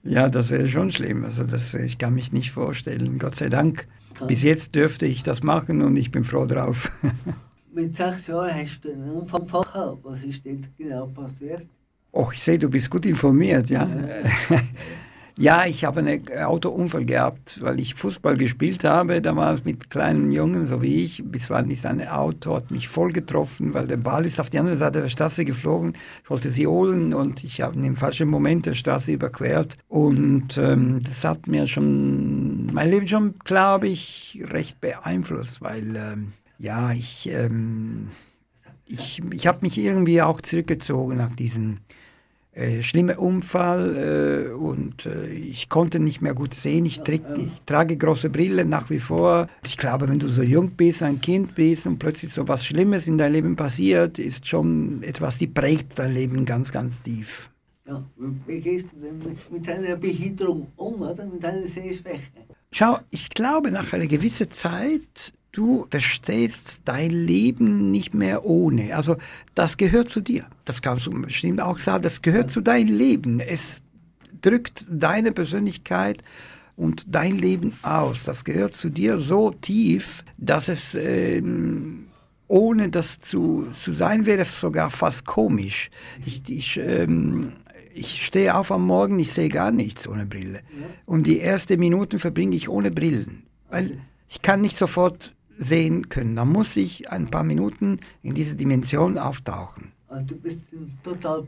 Ja, 0.02 0.28
das 0.28 0.50
wäre 0.50 0.68
schon 0.68 0.90
schlimm. 0.90 1.24
Also 1.24 1.44
das, 1.44 1.74
ich 1.74 1.98
kann 1.98 2.14
mich 2.14 2.32
nicht 2.32 2.50
vorstellen. 2.50 3.18
Gott 3.18 3.34
sei 3.34 3.48
Dank. 3.48 3.86
Krass. 4.14 4.28
Bis 4.28 4.42
jetzt 4.42 4.74
dürfte 4.74 5.06
ich 5.06 5.22
das 5.22 5.42
machen 5.42 5.82
und 5.82 5.96
ich 5.96 6.10
bin 6.10 6.24
froh 6.24 6.46
drauf. 6.46 6.90
Mit 7.72 7.96
sechs 7.96 8.26
Jahren 8.28 8.54
hast 8.54 8.84
du 8.84 8.92
einen 8.92 9.10
Unfall 9.10 9.42
gehabt. 9.42 9.98
Was 10.04 10.22
ist 10.22 10.44
denn 10.44 10.64
genau 10.78 11.06
passiert? 11.06 11.66
Oh, 12.12 12.28
ich 12.32 12.40
sehe, 12.40 12.58
du 12.58 12.68
bist 12.68 12.88
gut 12.88 13.06
informiert, 13.06 13.70
ja. 13.70 13.88
ja. 13.88 14.60
Ja, 15.36 15.66
ich 15.66 15.84
habe 15.84 15.98
einen 15.98 16.28
Autounfall 16.44 17.04
gehabt, 17.04 17.60
weil 17.60 17.80
ich 17.80 17.96
Fußball 17.96 18.36
gespielt 18.36 18.84
habe, 18.84 19.20
damals 19.20 19.64
mit 19.64 19.90
kleinen 19.90 20.30
Jungen, 20.30 20.68
so 20.68 20.80
wie 20.80 21.04
ich. 21.04 21.24
Bisweilen 21.24 21.72
ist 21.72 21.86
ein 21.86 22.06
Auto, 22.06 22.54
hat 22.54 22.70
mich 22.70 22.86
voll 22.86 23.10
getroffen, 23.10 23.74
weil 23.74 23.88
der 23.88 23.96
Ball 23.96 24.26
ist 24.26 24.38
auf 24.38 24.48
die 24.48 24.60
andere 24.60 24.76
Seite 24.76 25.02
der 25.02 25.08
Straße 25.08 25.44
geflogen. 25.44 25.94
Ich 26.22 26.30
wollte 26.30 26.50
sie 26.50 26.68
holen 26.68 27.12
und 27.12 27.42
ich 27.42 27.62
habe 27.62 27.84
im 27.84 27.96
falschen 27.96 28.28
Moment 28.28 28.66
der 28.66 28.74
Straße 28.74 29.10
überquert. 29.10 29.76
Und 29.88 30.56
ähm, 30.56 31.00
das 31.02 31.24
hat 31.24 31.48
mir 31.48 31.66
schon, 31.66 32.66
mein 32.66 32.90
Leben 32.90 33.08
schon, 33.08 33.34
glaube 33.44 33.88
ich, 33.88 34.40
recht 34.44 34.80
beeinflusst, 34.80 35.60
weil, 35.60 35.96
ähm, 35.96 36.32
ja, 36.58 36.92
ich, 36.92 37.28
ähm, 37.28 38.10
ich, 38.86 39.20
ich 39.32 39.48
habe 39.48 39.58
mich 39.62 39.76
irgendwie 39.78 40.22
auch 40.22 40.40
zurückgezogen 40.40 41.16
nach 41.16 41.34
diesen 41.34 41.80
äh, 42.54 42.82
schlimmer 42.84 43.18
Unfall 43.18 44.48
äh, 44.48 44.52
und 44.52 45.06
äh, 45.06 45.26
ich 45.26 45.68
konnte 45.68 45.98
nicht 45.98 46.22
mehr 46.22 46.34
gut 46.34 46.54
sehen. 46.54 46.86
Ich, 46.86 47.00
ich, 47.08 47.50
trage 47.66 47.96
große 47.96 48.30
Brille 48.30 48.64
nach 48.64 48.90
wie 48.90 49.00
vor. 49.00 49.48
Ich 49.64 49.76
glaube, 49.76 50.08
wenn 50.08 50.20
du 50.20 50.28
so 50.28 50.42
jung 50.42 50.70
bist, 50.70 51.02
ein 51.02 51.20
Kind 51.20 51.56
bist 51.56 51.86
und 51.86 51.98
plötzlich 51.98 52.32
so 52.32 52.46
was 52.46 52.64
Schlimmes 52.64 53.08
in 53.08 53.18
deinem 53.18 53.32
Leben 53.32 53.56
passiert, 53.56 54.20
ist 54.20 54.46
schon 54.46 55.02
etwas, 55.02 55.36
die 55.38 55.48
prägt 55.48 55.98
dein 55.98 56.14
Leben 56.14 56.44
ganz, 56.44 56.70
ganz 56.70 57.00
tief. 57.02 57.50
Ja, 57.86 58.02
wie 58.46 58.60
gehst 58.60 58.86
du 58.92 59.00
denn 59.00 59.18
mit, 59.18 59.50
mit 59.50 59.68
deiner 59.68 59.96
Behinderung 59.96 60.68
um, 60.76 61.02
oder? 61.02 61.26
mit 61.26 61.42
deiner 61.42 61.66
Sehschwäche? 61.66 62.22
Schau, 62.70 62.98
ich 63.10 63.30
glaube, 63.30 63.70
nach 63.70 63.92
einer 63.92 64.06
gewissen 64.06 64.50
Zeit 64.50 65.32
du 65.54 65.86
verstehst 65.90 66.82
dein 66.84 67.10
Leben 67.10 67.90
nicht 67.90 68.12
mehr 68.12 68.44
ohne. 68.44 68.94
Also 68.94 69.16
das 69.54 69.76
gehört 69.76 70.08
zu 70.08 70.20
dir. 70.20 70.46
Das 70.64 70.82
kannst 70.82 71.06
du 71.06 71.10
bestimmt 71.10 71.60
auch 71.60 71.78
sagen. 71.78 72.02
Das 72.02 72.20
gehört 72.20 72.50
zu 72.50 72.60
deinem 72.60 72.94
Leben. 72.94 73.40
Es 73.40 73.80
drückt 74.42 74.84
deine 74.90 75.32
Persönlichkeit 75.32 76.22
und 76.76 77.14
dein 77.14 77.38
Leben 77.38 77.72
aus. 77.82 78.24
Das 78.24 78.44
gehört 78.44 78.74
zu 78.74 78.90
dir 78.90 79.18
so 79.18 79.50
tief, 79.50 80.24
dass 80.36 80.68
es 80.68 80.94
ähm, 80.94 82.06
ohne 82.48 82.88
das 82.88 83.20
zu, 83.20 83.68
zu 83.70 83.92
sein 83.92 84.26
wäre 84.26 84.44
sogar 84.44 84.90
fast 84.90 85.24
komisch. 85.24 85.90
Ich, 86.26 86.42
ich, 86.48 86.78
ähm, 86.78 87.52
ich 87.94 88.26
stehe 88.26 88.54
auf 88.56 88.72
am 88.72 88.86
Morgen, 88.86 89.18
ich 89.18 89.32
sehe 89.32 89.48
gar 89.48 89.70
nichts 89.70 90.06
ohne 90.08 90.26
Brille. 90.26 90.60
Und 91.06 91.26
die 91.26 91.40
ersten 91.40 91.78
Minuten 91.78 92.18
verbringe 92.18 92.56
ich 92.56 92.68
ohne 92.68 92.90
Brillen. 92.90 93.44
Weil 93.70 93.98
ich 94.28 94.42
kann 94.42 94.60
nicht 94.60 94.76
sofort 94.76 95.34
sehen 95.58 96.08
können. 96.08 96.36
Da 96.36 96.44
muss 96.44 96.76
ich 96.76 97.10
ein 97.10 97.30
paar 97.30 97.44
Minuten 97.44 98.00
in 98.22 98.34
diese 98.34 98.56
Dimension 98.56 99.18
auftauchen. 99.18 99.92
Also 100.08 100.26
du 100.26 100.36
bist 100.36 100.60
total 101.02 101.44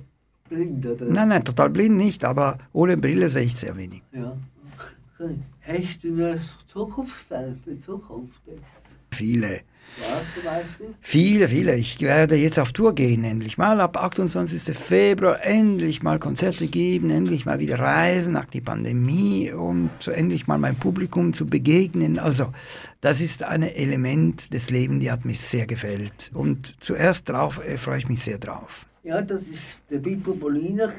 blind, 0.48 0.86
oder? 0.86 1.06
Nein, 1.06 1.28
nein, 1.28 1.44
total 1.44 1.70
blind 1.70 1.96
nicht, 1.96 2.24
aber 2.24 2.58
ohne 2.72 2.96
Brille 2.96 3.30
sehe 3.30 3.44
ich 3.44 3.56
sehr 3.56 3.76
wenig. 3.76 4.02
Ja. 4.12 4.36
Hast 5.66 6.04
du 6.04 6.12
noch 6.12 6.36
Zukunftspläne 6.66 7.56
für 7.64 7.78
Zukunft? 7.80 8.40
Viele. 9.10 9.60
Ja, 9.98 10.20
zum 10.34 10.44
Beispiel? 10.44 10.86
Viele, 11.00 11.48
viele. 11.48 11.76
Ich 11.76 12.00
werde 12.00 12.36
jetzt 12.36 12.58
auf 12.58 12.72
Tour 12.72 12.94
gehen, 12.94 13.24
endlich 13.24 13.56
mal. 13.56 13.80
Ab 13.80 13.96
28. 13.96 14.76
Februar 14.76 15.42
endlich 15.42 16.02
mal 16.02 16.18
Konzerte 16.18 16.66
geben, 16.66 17.08
endlich 17.08 17.46
mal 17.46 17.58
wieder 17.58 17.78
reisen 17.78 18.34
nach 18.34 18.46
der 18.46 18.60
Pandemie, 18.60 19.52
um 19.52 19.88
so 19.98 20.10
endlich 20.10 20.46
mal 20.46 20.58
mein 20.58 20.76
Publikum 20.76 21.32
zu 21.32 21.46
begegnen. 21.46 22.18
Also, 22.18 22.52
das 23.06 23.20
ist 23.20 23.44
ein 23.44 23.62
Element 23.62 24.52
des 24.52 24.68
Lebens, 24.68 25.00
die 25.00 25.12
hat 25.12 25.24
mich 25.24 25.40
sehr 25.40 25.64
gefällt. 25.64 26.32
Und 26.34 26.74
zuerst 26.80 27.28
drauf 27.28 27.64
äh, 27.64 27.76
freue 27.76 28.00
ich 28.00 28.08
mich 28.08 28.20
sehr 28.20 28.36
drauf. 28.36 28.84
Ja, 29.04 29.22
das 29.22 29.42
ist 29.42 29.78
der 29.88 30.00
Pippo 30.00 30.34
Bolina, 30.34 30.92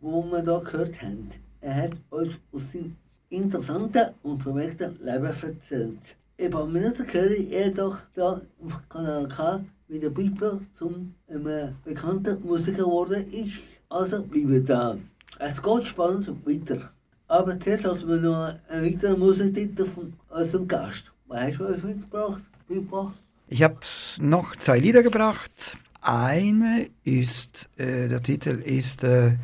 wo 0.00 0.24
wir 0.24 0.42
da 0.42 0.58
gehört 0.58 1.00
haben. 1.00 1.30
Er 1.60 1.76
hat 1.76 1.92
uns 2.10 2.40
aus 2.50 2.62
seinem 2.72 2.96
interessanten 3.28 4.06
und 4.24 4.42
bewegten 4.42 4.98
Leben 5.00 5.26
erzählt. 5.26 6.16
Über 6.38 6.66
Minuten 6.66 7.06
höre 7.12 7.48
er 7.48 7.70
doch 7.70 7.98
da 8.14 8.40
im 8.60 8.72
Kanal 8.88 9.28
K, 9.28 9.64
wie 9.86 10.00
der 10.00 10.10
Piper 10.10 10.58
zum 10.74 11.14
einem 11.28 11.76
bekannten 11.84 12.44
Musiker 12.44 12.78
geworden 12.78 13.32
ist. 13.32 13.60
Also 13.90 14.24
bleibe 14.24 14.60
da. 14.60 14.98
Es 15.38 15.62
geht 15.62 15.84
spannend 15.84 16.26
weiter. 16.44 16.90
Aber 17.28 17.56
zuerst 17.60 17.84
lassen 17.84 18.08
wir 18.08 18.16
noch 18.16 18.54
einen 18.68 18.84
weiteren 18.84 19.20
Musiktitel 19.20 19.86
von 19.86 20.14
unserem 20.30 20.66
Gast. 20.66 21.13
Was 21.26 21.40
hast 21.40 21.58
du 21.58 21.66
uns 21.66 21.82
mitgebracht, 21.82 22.42
Piper? 22.68 23.14
Ich 23.48 23.62
habe 23.62 23.78
noch 24.20 24.56
zwei 24.56 24.78
Lieder 24.78 25.02
gebracht. 25.02 25.78
Eine 26.00 26.88
ist, 27.02 27.68
äh, 27.76 28.08
der 28.08 28.22
Titel 28.22 28.60
ist 28.60 29.04
äh, 29.04 29.36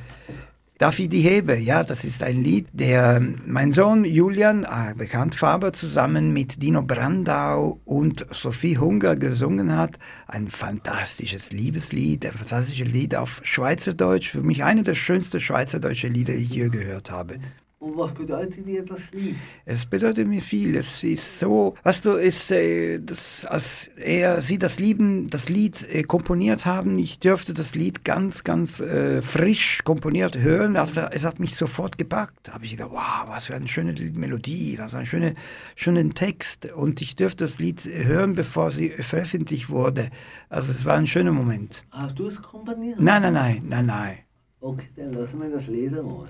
Darf 0.80 0.98
ich 0.98 1.10
die 1.10 1.20
hebe? 1.20 1.58
Ja, 1.58 1.84
das 1.84 2.04
ist 2.04 2.22
ein 2.22 2.42
Lied, 2.42 2.68
der 2.72 3.20
mein 3.44 3.70
Sohn 3.70 4.06
Julian, 4.06 4.64
äh, 4.64 4.94
bekannt 4.96 5.34
Faber, 5.34 5.74
zusammen 5.74 6.32
mit 6.32 6.62
Dino 6.62 6.80
Brandau 6.80 7.80
und 7.84 8.24
Sophie 8.30 8.78
Hunger 8.78 9.14
gesungen 9.16 9.76
hat. 9.76 9.98
Ein 10.26 10.48
fantastisches 10.48 11.50
Liebeslied, 11.50 12.24
ein 12.24 12.32
fantastisches 12.32 12.90
Lied 12.90 13.14
auf 13.14 13.42
Schweizerdeutsch. 13.44 14.30
Für 14.30 14.42
mich 14.42 14.64
eine 14.64 14.82
der 14.82 14.94
schönsten 14.94 15.38
schweizerdeutschen 15.38 16.14
Lieder, 16.14 16.32
die 16.32 16.44
ich 16.44 16.50
je 16.50 16.70
gehört 16.70 17.10
habe. 17.10 17.40
Und 17.80 17.96
was 17.96 18.12
bedeutet 18.12 18.66
dir 18.66 18.84
das 18.84 19.10
Lied? 19.10 19.36
Es 19.64 19.86
bedeutet 19.86 20.28
mir 20.28 20.42
viel. 20.42 20.76
Es 20.76 21.02
ist 21.02 21.38
so, 21.38 21.74
weißt 21.82 22.04
du, 22.04 22.10
ist, 22.12 22.50
äh, 22.50 22.98
das, 22.98 23.46
als 23.46 23.88
er, 23.96 24.42
sie 24.42 24.58
das, 24.58 24.78
Lieben, 24.78 25.30
das 25.30 25.48
Lied 25.48 25.88
äh, 25.90 26.02
komponiert 26.02 26.66
haben, 26.66 26.98
ich 26.98 27.20
dürfte 27.20 27.54
das 27.54 27.74
Lied 27.74 28.04
ganz, 28.04 28.44
ganz 28.44 28.80
äh, 28.80 29.22
frisch 29.22 29.80
komponiert 29.82 30.36
hören. 30.36 30.76
Also, 30.76 31.00
es 31.00 31.24
hat 31.24 31.40
mich 31.40 31.56
sofort 31.56 31.96
gepackt. 31.96 32.48
Da 32.48 32.52
habe 32.52 32.66
ich 32.66 32.72
gedacht, 32.72 32.90
wow, 32.90 33.24
was 33.28 33.46
für 33.46 33.54
eine 33.54 33.66
schöne 33.66 33.94
Melodie, 33.94 34.76
was 34.78 34.90
für 34.90 34.98
einen 34.98 35.06
schönen, 35.06 35.36
schönen 35.74 36.14
Text. 36.14 36.70
Und 36.70 37.00
ich 37.00 37.16
dürfte 37.16 37.44
das 37.44 37.58
Lied 37.58 37.82
hören, 37.86 38.34
bevor 38.34 38.70
sie 38.72 38.90
veröffentlicht 38.90 39.70
wurde. 39.70 40.10
Also 40.50 40.70
es 40.70 40.84
war 40.84 40.96
ein 40.96 41.06
schöner 41.06 41.32
Moment. 41.32 41.82
Hast 41.92 42.18
du 42.18 42.26
es 42.26 42.42
komponiert? 42.42 43.00
Nein, 43.00 43.22
nein, 43.22 43.32
nein, 43.32 43.62
nein, 43.66 43.86
nein. 43.86 44.18
Okay, 44.60 44.88
dann 44.96 45.14
lassen 45.14 45.40
wir 45.40 45.48
das 45.48 45.66
lesen 45.66 46.04
mal. 46.04 46.28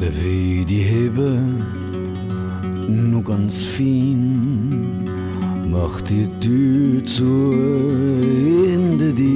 Der 0.00 0.12
wie 0.22 0.64
die 0.64 0.82
Hebe 0.82 1.40
nur 2.88 3.22
ganz 3.22 3.62
fein 3.64 5.08
macht 5.70 6.10
die 6.10 6.28
Tür 6.40 7.04
zu 7.06 7.52
hinter 8.66 9.12
dir. 9.12 9.32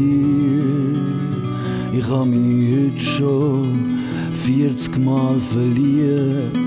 Ich 1.97 2.07
hab 2.09 2.27
mich 2.27 2.93
heute 2.93 3.01
schon 3.01 3.99
40 4.35 4.99
Mal 4.99 5.37
verliebt, 5.41 6.59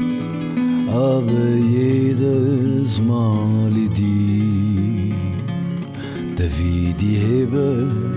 aber 0.89 1.55
jedes 1.69 3.01
Mal 3.01 3.71
in 3.75 3.93
dich. 3.93 5.15
Der 6.37 6.49
wie 6.57 6.93
die 6.93 7.17
Hebe 7.17 8.08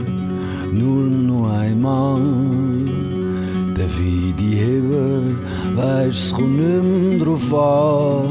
nur 0.72 1.04
noch 1.04 1.50
einmal 1.50 2.20
der 3.76 3.88
wie 3.98 4.32
die 4.32 4.56
Hebe 4.56 5.34
weiß 5.74 6.34
nimm 6.38 7.18
drauf 7.18 7.52
an, 7.54 8.28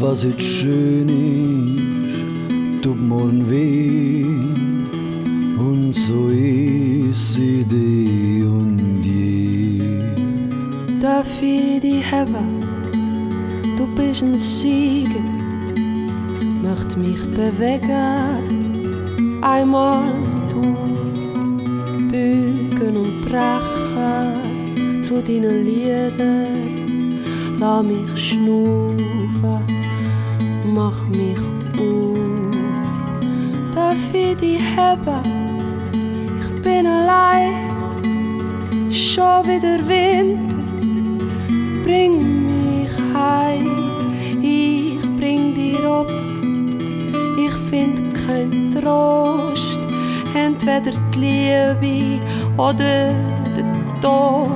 was 0.00 0.24
jetzt 0.24 0.42
schön 0.42 1.08
ist, 1.08 2.82
tut 2.82 3.00
morgen 3.00 3.48
weh. 3.50 4.24
Und 5.58 5.94
so 5.94 6.28
ist 6.28 7.34
sie 7.34 7.64
die 7.64 8.44
und 8.44 9.02
je. 9.04 9.80
Darf 11.00 11.40
ich 11.40 11.80
die 11.80 12.02
haben? 12.04 12.64
Du 13.76 13.86
bist 13.94 14.22
ein 14.22 14.36
Sieger, 14.36 15.20
macht 16.62 16.96
mich 16.96 17.22
bewegen. 17.30 18.34
Einmal 19.42 20.14
und 22.94 23.22
brechen 23.22 25.02
zu 25.02 25.22
deinen 25.22 25.64
Liedern. 25.64 27.20
Lass 27.58 27.82
mich 27.82 28.28
schnaufen, 28.28 29.64
mach 30.74 31.02
mich 31.08 31.38
auf. 31.78 32.16
Darf 33.74 34.14
ich 34.14 34.36
die 34.36 34.58
haben? 34.76 35.24
Ich 36.40 36.62
bin 36.62 36.86
allein, 36.86 37.54
schon 38.90 39.44
wieder 39.46 39.78
Winter. 39.88 40.56
Bring 41.82 42.46
mich 42.46 42.92
heim, 43.14 44.12
ich 44.42 45.00
bring 45.16 45.54
dir 45.54 45.82
Opfer. 45.88 46.14
Ich 47.38 47.54
find 47.70 48.14
kein 48.26 48.70
Trost, 48.70 49.75
entweder 50.36 50.92
die 51.14 51.18
Liebe 51.18 52.20
oder 52.56 53.14
der 53.56 54.00
Tod. 54.00 54.50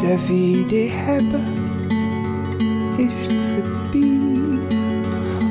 Darf 0.00 0.30
ich 0.30 0.66
dich 0.68 0.92
haben? 1.06 1.42
Ist 2.98 3.32
vorbei? 3.50 4.18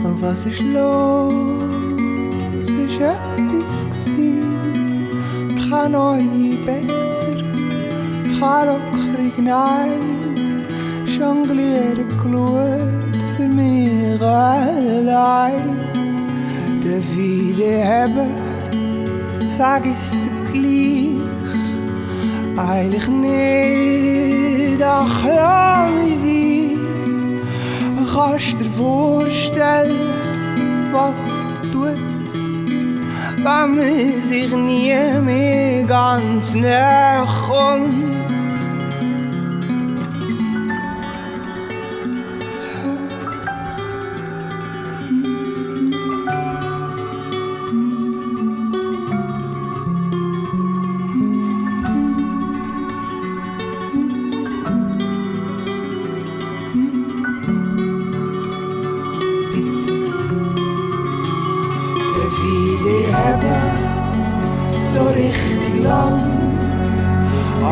Und 0.04 0.22
was 0.22 0.46
ist 0.46 0.62
los? 0.62 1.34
Ist 2.60 2.70
etwas 3.02 3.86
gewesen? 4.06 5.08
Keine 5.70 5.90
neue 5.90 6.58
Better, 6.66 7.36
kein 8.40 8.68
lockerig 8.68 9.38
Nein. 9.40 10.66
Jonglieren 11.06 12.10
geschaut 12.18 13.22
für 13.36 13.48
mich 13.48 14.22
allein. 14.22 15.80
Darf 16.82 17.18
ich 17.18 17.56
dich 17.56 17.84
haben? 17.84 18.47
Sag 19.58 19.86
ich's 19.88 20.12
dir 20.12 20.30
gleich. 20.52 21.18
Eigentlich 22.58 23.08
nicht, 23.08 24.84
ach 24.84 25.26
lass 25.26 25.92
mich 25.94 26.20
sein. 26.20 26.78
Kannst 28.14 28.60
dir 28.60 28.70
vorstellen, 28.70 30.10
was 30.92 31.14
es 31.34 31.72
tut, 31.72 32.34
wenn 32.34 33.44
man 33.44 34.22
sich 34.22 34.56
nie 34.56 34.96
mehr 35.22 35.84
ganz 35.84 36.54
näher 36.54 37.28
kommt? 37.48 38.17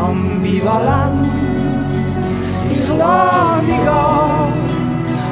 Ambivalenz. 0.08 1.28
Ich 2.70 2.88
lade 2.96 3.66
dich 3.66 3.88
an, 3.88 4.52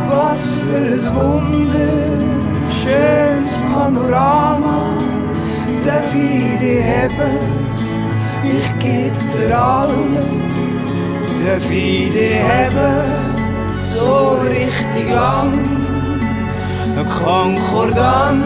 was 0.08 0.56
für 0.62 0.86
ein 0.94 1.04
wunderschönes 1.16 3.50
Panorama. 3.72 4.78
Der 5.84 6.02
viele 6.12 6.72
haben, 6.92 7.36
ich 8.42 8.68
geb 8.78 9.14
dir 9.32 9.52
alles. 9.58 10.28
Der 11.40 11.58
viele 11.60 12.26
haben 12.48 13.34
so 13.94 14.12
richtig 14.48 15.08
lang. 15.10 15.52
Een 16.96 17.08
Konkordanz, 17.24 18.42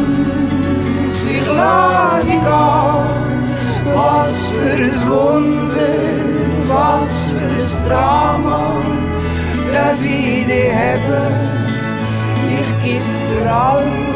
ich 1.30 1.46
lade 1.46 2.24
dich 2.24 2.42
an. 2.42 3.17
Was 3.94 4.48
für 4.48 4.84
ein 4.84 5.08
Wunder, 5.08 5.94
was 6.68 7.28
für 7.28 7.84
ein 7.84 7.88
Drama. 7.88 8.72
Der 9.70 9.94
will 10.00 10.44
dich 10.46 10.72
haben, 10.72 11.34
ich 12.48 12.84
geb 12.84 13.02
dir. 13.02 14.07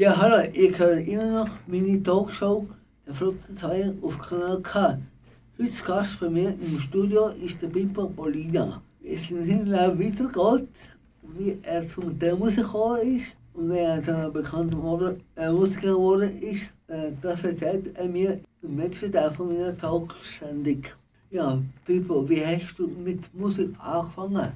Ja, 0.00 0.16
hallo, 0.16 0.48
ich 0.54 0.78
höre 0.78 0.96
immer 0.96 1.44
noch 1.44 1.50
meine 1.66 2.02
Talkshow 2.02 2.66
der 3.06 3.14
Flottenzeiger 3.14 3.92
auf 4.00 4.18
Kanal 4.18 4.58
K. 4.62 4.98
Heute 5.58 5.84
Gast 5.86 6.18
bei 6.18 6.30
mir 6.30 6.54
im 6.58 6.80
Studio 6.80 7.28
ist 7.44 7.60
der 7.60 7.68
Pippo 7.68 8.08
Polina. 8.08 8.80
Es 9.04 9.30
in 9.30 9.46
seinem 9.46 9.66
Leben 9.66 10.00
weitergeht, 10.00 10.70
wie 11.36 11.58
er 11.62 11.86
zum 11.86 12.16
Musiker 12.38 12.62
gekommen 12.62 13.18
ist 13.18 13.36
und 13.52 13.70
wie 13.70 13.76
er 13.76 14.02
zu 14.02 14.16
einem 14.16 14.32
bekannten 14.32 15.20
äh, 15.36 15.52
Musiker 15.52 15.92
geworden 15.92 16.34
ist, 16.40 16.62
äh, 16.86 17.12
das 17.20 17.44
erzählt 17.44 17.94
er 17.94 18.08
mir 18.08 18.40
im 18.62 18.78
letzten 18.78 19.12
Teil 19.12 19.30
von 19.32 19.48
meiner 19.48 19.76
Talksendung. 19.76 20.82
Ja, 21.30 21.60
Pippo, 21.84 22.26
wie 22.26 22.42
hast 22.42 22.74
du 22.78 22.86
mit 22.86 23.34
Musik 23.34 23.74
angefangen? 23.78 24.50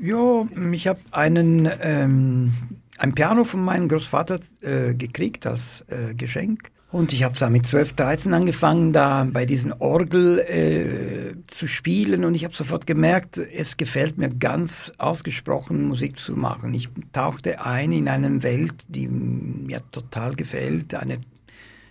Ja, 0.00 0.44
ich 0.72 0.88
habe 0.88 1.00
einen 1.12 1.70
ähm, 1.82 2.52
ein 2.98 3.14
Piano 3.14 3.44
von 3.44 3.64
meinem 3.64 3.88
Großvater 3.88 4.40
äh, 4.60 4.94
gekriegt 4.94 5.46
als 5.46 5.84
äh, 5.88 6.14
Geschenk. 6.14 6.70
Und 6.90 7.12
ich 7.12 7.22
habe 7.22 7.34
da 7.38 7.50
mit 7.50 7.66
12, 7.66 7.92
13 7.92 8.32
angefangen, 8.32 8.94
da 8.94 9.26
bei 9.30 9.44
diesen 9.44 9.74
Orgel 9.74 10.38
äh, 10.38 11.34
zu 11.46 11.66
spielen. 11.66 12.24
Und 12.24 12.34
ich 12.34 12.44
habe 12.44 12.54
sofort 12.54 12.86
gemerkt, 12.86 13.36
es 13.36 13.76
gefällt 13.76 14.16
mir 14.16 14.30
ganz 14.30 14.90
ausgesprochen, 14.96 15.86
Musik 15.86 16.16
zu 16.16 16.34
machen. 16.34 16.72
Ich 16.72 16.88
tauchte 17.12 17.64
ein 17.64 17.92
in 17.92 18.08
eine 18.08 18.42
Welt, 18.42 18.74
die 18.88 19.06
mir 19.06 19.82
total 19.92 20.34
gefällt, 20.34 20.94
eine 20.94 21.18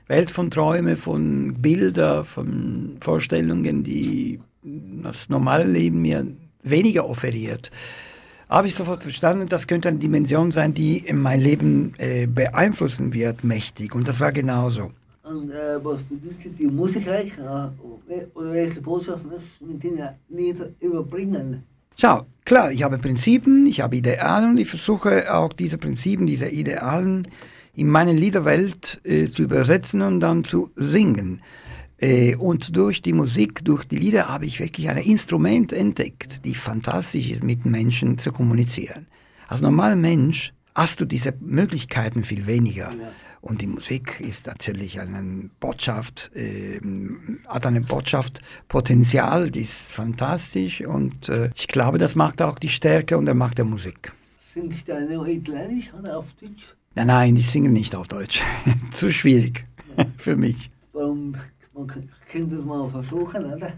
Welt 0.07 0.31
von 0.31 0.49
Träumen, 0.49 0.97
von 0.97 1.53
Bildern, 1.61 2.23
von 2.23 2.97
Vorstellungen, 2.99 3.83
die 3.83 4.39
das 4.63 5.29
normale 5.29 5.65
Leben 5.65 6.01
mir 6.01 6.25
weniger 6.63 7.07
offeriert 7.07 7.71
habe 8.49 8.67
ich 8.67 8.75
sofort 8.75 9.03
verstanden, 9.03 9.47
das 9.47 9.67
könnte 9.67 9.89
eine 9.89 9.97
Dimension 9.97 10.51
sein, 10.51 10.73
die 10.73 11.03
mein 11.13 11.39
Leben 11.39 11.93
äh, 11.97 12.27
beeinflussen 12.27 13.13
wird, 13.13 13.43
mächtig. 13.43 13.93
Und 13.93 14.07
das 14.07 14.19
war 14.19 14.31
genauso. 14.31 14.91
Und 15.23 15.51
äh, 15.51 15.83
was 15.83 16.01
bedeutet 16.03 16.57
die 16.57 16.67
Musik 16.67 17.07
eigentlich? 17.09 17.37
Oder 17.39 18.53
welche 18.53 18.81
Botschaft 18.81 19.25
möchtest 19.25 19.59
du 19.59 19.65
mit 19.65 19.83
den 19.83 19.99
Liedern 20.29 20.75
überbringen? 20.79 21.63
Schau, 21.99 22.25
klar, 22.45 22.71
ich 22.71 22.83
habe 22.83 22.97
Prinzipien, 22.97 23.65
ich 23.65 23.81
habe 23.81 23.97
Idealen 23.97 24.51
und 24.51 24.57
ich 24.57 24.69
versuche 24.69 25.33
auch 25.33 25.51
diese 25.51 25.77
Prinzipien, 25.77 26.27
diese 26.27 26.47
Idealen 26.47 27.27
in 27.75 27.89
meine 27.89 28.13
Liederwelt 28.13 29.01
äh, 29.03 29.29
zu 29.29 29.43
übersetzen 29.43 30.01
und 30.01 30.19
dann 30.19 30.43
zu 30.43 30.71
singen. 30.75 31.41
Äh, 31.99 32.35
und 32.35 32.75
durch 32.75 33.01
die 33.01 33.13
Musik, 33.13 33.65
durch 33.65 33.85
die 33.85 33.97
Lieder 33.97 34.27
habe 34.27 34.45
ich 34.45 34.59
wirklich 34.59 34.89
ein 34.89 34.97
Instrument 34.97 35.73
entdeckt, 35.73 36.45
die 36.45 36.55
fantastisch 36.55 37.31
ist, 37.31 37.43
mit 37.43 37.65
Menschen 37.65 38.17
zu 38.17 38.31
kommunizieren. 38.31 39.07
Als 39.47 39.61
normaler 39.61 39.95
Mensch 39.95 40.53
hast 40.75 41.01
du 41.01 41.05
diese 41.05 41.33
Möglichkeiten 41.39 42.23
viel 42.23 42.45
weniger. 42.45 42.91
Und 43.41 43.61
die 43.61 43.67
Musik 43.67 44.19
ist 44.19 44.45
natürlich 44.45 44.99
eine 44.99 45.49
Botschaft, 45.59 46.31
äh, 46.35 46.79
hat 47.47 47.65
eine 47.65 47.81
Botschaft 47.81 48.41
Potenzial, 48.67 49.49
die 49.49 49.61
ist 49.61 49.91
fantastisch 49.91 50.81
und 50.81 51.29
äh, 51.29 51.49
ich 51.55 51.67
glaube, 51.67 51.97
das 51.97 52.15
macht 52.15 52.41
auch 52.41 52.59
die 52.59 52.69
Stärke 52.69 53.17
und 53.17 53.25
der 53.25 53.35
Macht 53.35 53.57
der 53.57 53.65
Musik. 53.65 54.11
Singst 54.53 54.87
du 54.87 55.07
nur 55.07 55.27
Italienisch 55.27 55.91
oder 55.97 56.17
auf 56.17 56.33
Deutsch? 56.33 56.75
Nein, 56.95 57.07
nein, 57.07 57.35
ich 57.35 57.49
singe 57.49 57.69
nicht 57.69 57.95
auf 57.95 58.07
Deutsch. 58.07 58.43
Zu 58.91 59.11
schwierig 59.11 59.65
für 60.17 60.35
mich. 60.35 60.69
Warum 60.93 61.35
man 61.77 62.09
könnte 62.29 62.55
es 62.55 62.65
mal 62.65 62.89
versuchen, 62.89 63.53
oder? 63.53 63.73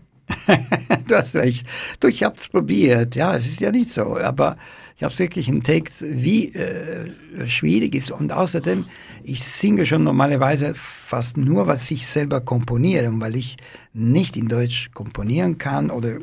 du 1.08 1.16
hast 1.16 1.36
recht. 1.36 1.68
Du, 2.00 2.08
ich 2.08 2.24
habe 2.24 2.36
es 2.38 2.48
probiert. 2.50 3.16
Ja, 3.16 3.36
es 3.36 3.48
ist 3.48 3.62
ja 3.62 3.72
nicht 3.72 3.92
so. 3.92 4.18
Aber 4.18 4.58
ich 4.96 5.04
habe 5.04 5.18
wirklich 5.18 5.50
entdeckt, 5.50 5.94
wie 6.02 6.54
äh, 6.54 7.12
schwierig 7.48 7.96
es 7.96 8.06
ist. 8.06 8.12
Und 8.12 8.32
außerdem, 8.32 8.86
ich 9.24 9.44
singe 9.44 9.86
schon 9.86 10.04
normalerweise 10.04 10.74
fast 10.76 11.38
nur, 11.38 11.68
was 11.68 11.90
ich 11.92 12.06
selber 12.06 12.42
komponiere. 12.42 13.08
Und 13.08 13.22
weil 13.22 13.36
ich 13.36 13.58
nicht 13.94 14.38
in 14.38 14.48
Deutsch 14.48 14.92
komponieren 14.94 15.58
kann 15.58 15.90
oder 15.90 16.16
äh, 16.16 16.22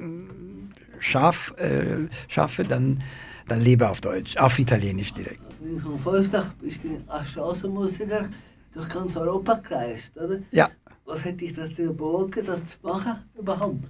schaff, 1.01 1.55
äh, 1.59 2.09
schaffe, 2.29 2.65
dann, 2.65 3.03
dann 3.49 3.61
lebe 3.61 3.89
auf 3.89 4.01
Deutsch, 4.01 4.37
auf 4.37 4.59
Italienisch 4.59 5.13
direkt. 5.13 5.41
So 5.83 5.99
Volkstag 5.99 6.59
bist 6.61 6.85
du 6.85 7.03
als 7.09 7.31
Straßenmusiker 7.31 8.29
durch 8.73 8.89
ganz 8.89 9.17
Europa 9.17 9.55
gereist, 9.55 10.17
oder? 10.17 10.39
Ja. 10.53 10.71
Was 11.07 11.25
hätte 11.25 11.45
ich 11.45 11.55
dazu 11.55 11.95
bewogen, 11.95 12.45
das 12.45 12.67
zu 12.67 12.79
machen 12.83 13.19
überhaupt? 13.39 13.85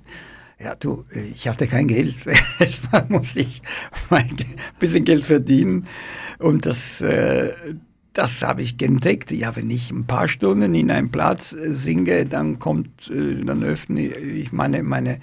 Ja, 0.58 0.74
du, 0.74 1.04
ich 1.10 1.48
hatte 1.48 1.66
kein 1.66 1.88
Geld. 1.88 2.14
Erstmal 2.58 3.06
musste 3.08 3.40
ich 3.40 3.62
ein 4.10 4.36
bisschen 4.78 5.04
Geld 5.04 5.24
verdienen. 5.24 5.86
Und 6.38 6.66
das, 6.66 7.00
äh, 7.00 7.52
das 8.12 8.42
habe 8.42 8.60
ich 8.62 8.80
entdeckt. 8.82 9.30
Ja, 9.30 9.56
wenn 9.56 9.70
ich 9.70 9.90
ein 9.90 10.06
paar 10.06 10.28
Stunden 10.28 10.74
in 10.74 10.90
einem 10.90 11.10
Platz 11.10 11.54
äh, 11.54 11.74
singe, 11.74 12.26
dann 12.26 12.58
kommt, 12.58 13.10
äh, 13.10 13.42
dann 13.42 13.62
öffne 13.62 14.02
ich 14.02 14.52
meine, 14.52 14.82
meine, 14.82 15.20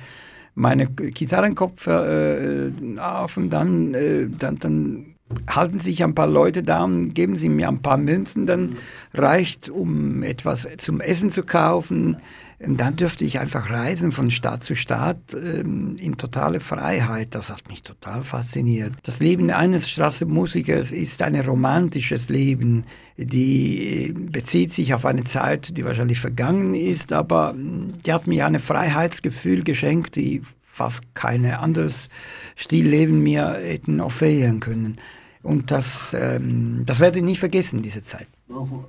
meine 0.56 0.88
Gitarrenkopf 0.88 1.88
auf 1.88 3.38
und 3.38 3.50
dann, 3.50 3.94
dann, 4.38 4.60
dann 4.60 5.16
halten 5.48 5.80
sich 5.80 6.04
ein 6.04 6.16
paar 6.16 6.28
Leute 6.28 6.64
da 6.64 6.84
und 6.84 7.14
geben 7.14 7.36
sie 7.36 7.50
mir 7.50 7.68
ein 7.68 7.82
paar 7.82 7.98
Münzen, 7.98 8.46
dann 8.46 8.78
reicht, 9.14 9.70
um 9.70 10.24
etwas 10.24 10.68
zum 10.78 11.02
Essen 11.02 11.30
zu 11.30 11.44
kaufen. 11.44 12.18
Und 12.60 12.78
dann 12.80 12.96
dürfte 12.96 13.26
ich 13.26 13.40
einfach 13.40 13.70
reisen 13.70 14.14
von 14.14 14.32
Stadt 14.32 14.64
zu 14.64 14.76
Stadt 14.76 15.18
ähm, 15.34 15.98
in 16.00 16.18
totale 16.18 16.62
Freiheit. 16.62 17.36
Das 17.36 17.50
hat 17.50 17.68
mich 17.68 17.84
total 17.84 18.24
fasziniert. 18.24 18.94
Das 19.04 19.20
Leben 19.20 19.52
eines 19.52 19.90
Straßenmusikers 19.90 20.94
ist 20.94 21.22
ein 21.22 21.36
romantisches 21.36 22.30
Leben, 22.30 22.84
die 23.18 24.08
äh, 24.08 24.14
bezieht 24.14 24.74
sich 24.74 24.94
auf 24.94 25.06
eine 25.06 25.26
Zeit, 25.26 25.76
die 25.76 25.84
wahrscheinlich 25.84 26.22
vergangen 26.22 26.74
ist, 26.74 27.12
aber 27.12 27.50
hm, 27.50 27.96
die 28.06 28.14
hat 28.14 28.28
mir 28.28 28.46
ein 28.46 28.60
Freiheitsgefühl 28.60 29.64
geschenkt, 29.64 30.16
die 30.16 30.42
fast 30.74 31.02
keine 31.14 31.60
anderes 31.60 32.10
Stillleben 32.56 33.22
mir 33.22 33.54
hätten 33.54 34.02
offerieren 34.02 34.60
können. 34.60 34.98
Und 35.44 35.70
das, 35.70 36.16
ähm, 36.20 36.84
das 36.86 37.00
werde 37.00 37.20
ich 37.20 37.26
nicht 37.26 37.40
vergessen, 37.40 37.84
diese 37.84 38.04
Zeit. 38.04 38.28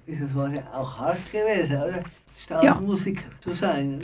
Es 0.07 0.35
war 0.35 0.51
ja 0.51 0.63
auch 0.73 0.99
hart 0.99 1.31
gewesen, 1.31 1.77
oder? 1.77 2.05
Staatsmusik 2.37 3.21
ja. 3.21 3.41
zu 3.41 3.55
sein. 3.55 4.01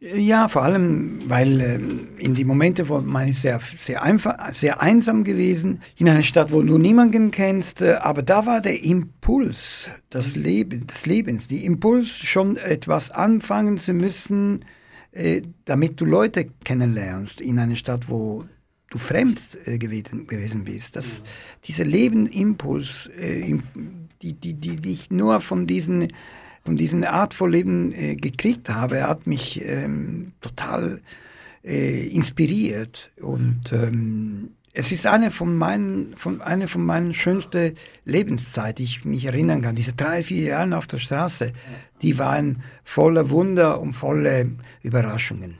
Ja, 0.00 0.48
vor 0.48 0.62
allem, 0.62 1.18
weil 1.28 1.60
ähm, 1.60 2.08
in 2.18 2.34
die 2.34 2.44
Momente, 2.44 2.88
wo 2.88 3.00
man 3.00 3.28
ist 3.28 3.42
sehr, 3.42 3.60
sehr, 3.78 4.02
einfach, 4.02 4.52
sehr 4.52 4.82
einsam 4.82 5.24
gewesen, 5.24 5.82
in 5.96 6.08
einer 6.08 6.22
Stadt, 6.22 6.52
wo 6.52 6.62
du 6.62 6.78
niemanden 6.78 7.30
kennst, 7.30 7.80
äh, 7.80 7.94
aber 7.94 8.22
da 8.22 8.44
war 8.44 8.60
der 8.60 8.82
Impuls 8.82 9.90
des, 10.12 10.36
Leben, 10.36 10.86
des 10.86 11.06
Lebens, 11.06 11.48
die 11.48 11.64
Impuls, 11.64 12.08
schon 12.08 12.56
etwas 12.56 13.10
anfangen 13.10 13.78
zu 13.78 13.92
müssen, 13.92 14.64
äh, 15.12 15.42
damit 15.64 16.00
du 16.00 16.04
Leute 16.04 16.50
kennenlernst 16.64 17.40
in 17.40 17.58
einer 17.58 17.76
Stadt, 17.76 18.08
wo 18.08 18.44
du 18.90 18.98
fremd 18.98 19.40
äh, 19.64 19.78
gewesen, 19.78 20.26
gewesen 20.26 20.64
bist. 20.64 20.96
Das, 20.96 21.18
ja. 21.18 21.24
Dieser 21.64 21.84
Lebenimpuls, 21.84 23.08
äh, 23.18 23.58
die, 24.22 24.34
die, 24.34 24.54
die, 24.54 24.76
die 24.76 24.92
ich 24.92 25.10
nur 25.10 25.40
von 25.40 25.66
diesen, 25.66 26.08
von 26.64 26.76
diesen 26.76 27.04
Art 27.04 27.34
von 27.34 27.50
Leben 27.50 27.92
äh, 27.92 28.16
gekriegt 28.16 28.68
habe, 28.68 29.06
hat 29.06 29.26
mich 29.26 29.62
ähm, 29.64 30.32
total 30.40 31.00
äh, 31.64 32.06
inspiriert. 32.08 33.10
Und 33.20 33.72
ähm, 33.72 34.50
es 34.72 34.92
ist 34.92 35.06
eine 35.06 35.30
von 35.30 35.56
meinen, 35.56 36.16
von, 36.16 36.40
eine 36.40 36.68
von 36.68 36.84
meinen 36.84 37.12
schönsten 37.12 37.74
Lebenszeiten, 38.04 38.76
die 38.76 38.84
ich 38.84 39.04
mich 39.04 39.24
erinnern 39.24 39.62
kann. 39.62 39.74
Diese 39.74 39.92
drei, 39.92 40.22
vier 40.22 40.44
Jahre 40.44 40.76
auf 40.76 40.86
der 40.86 40.98
Straße, 40.98 41.52
die 42.02 42.18
waren 42.18 42.62
voller 42.84 43.30
Wunder 43.30 43.80
und 43.80 43.94
voller 43.94 44.44
Überraschungen. 44.82 45.58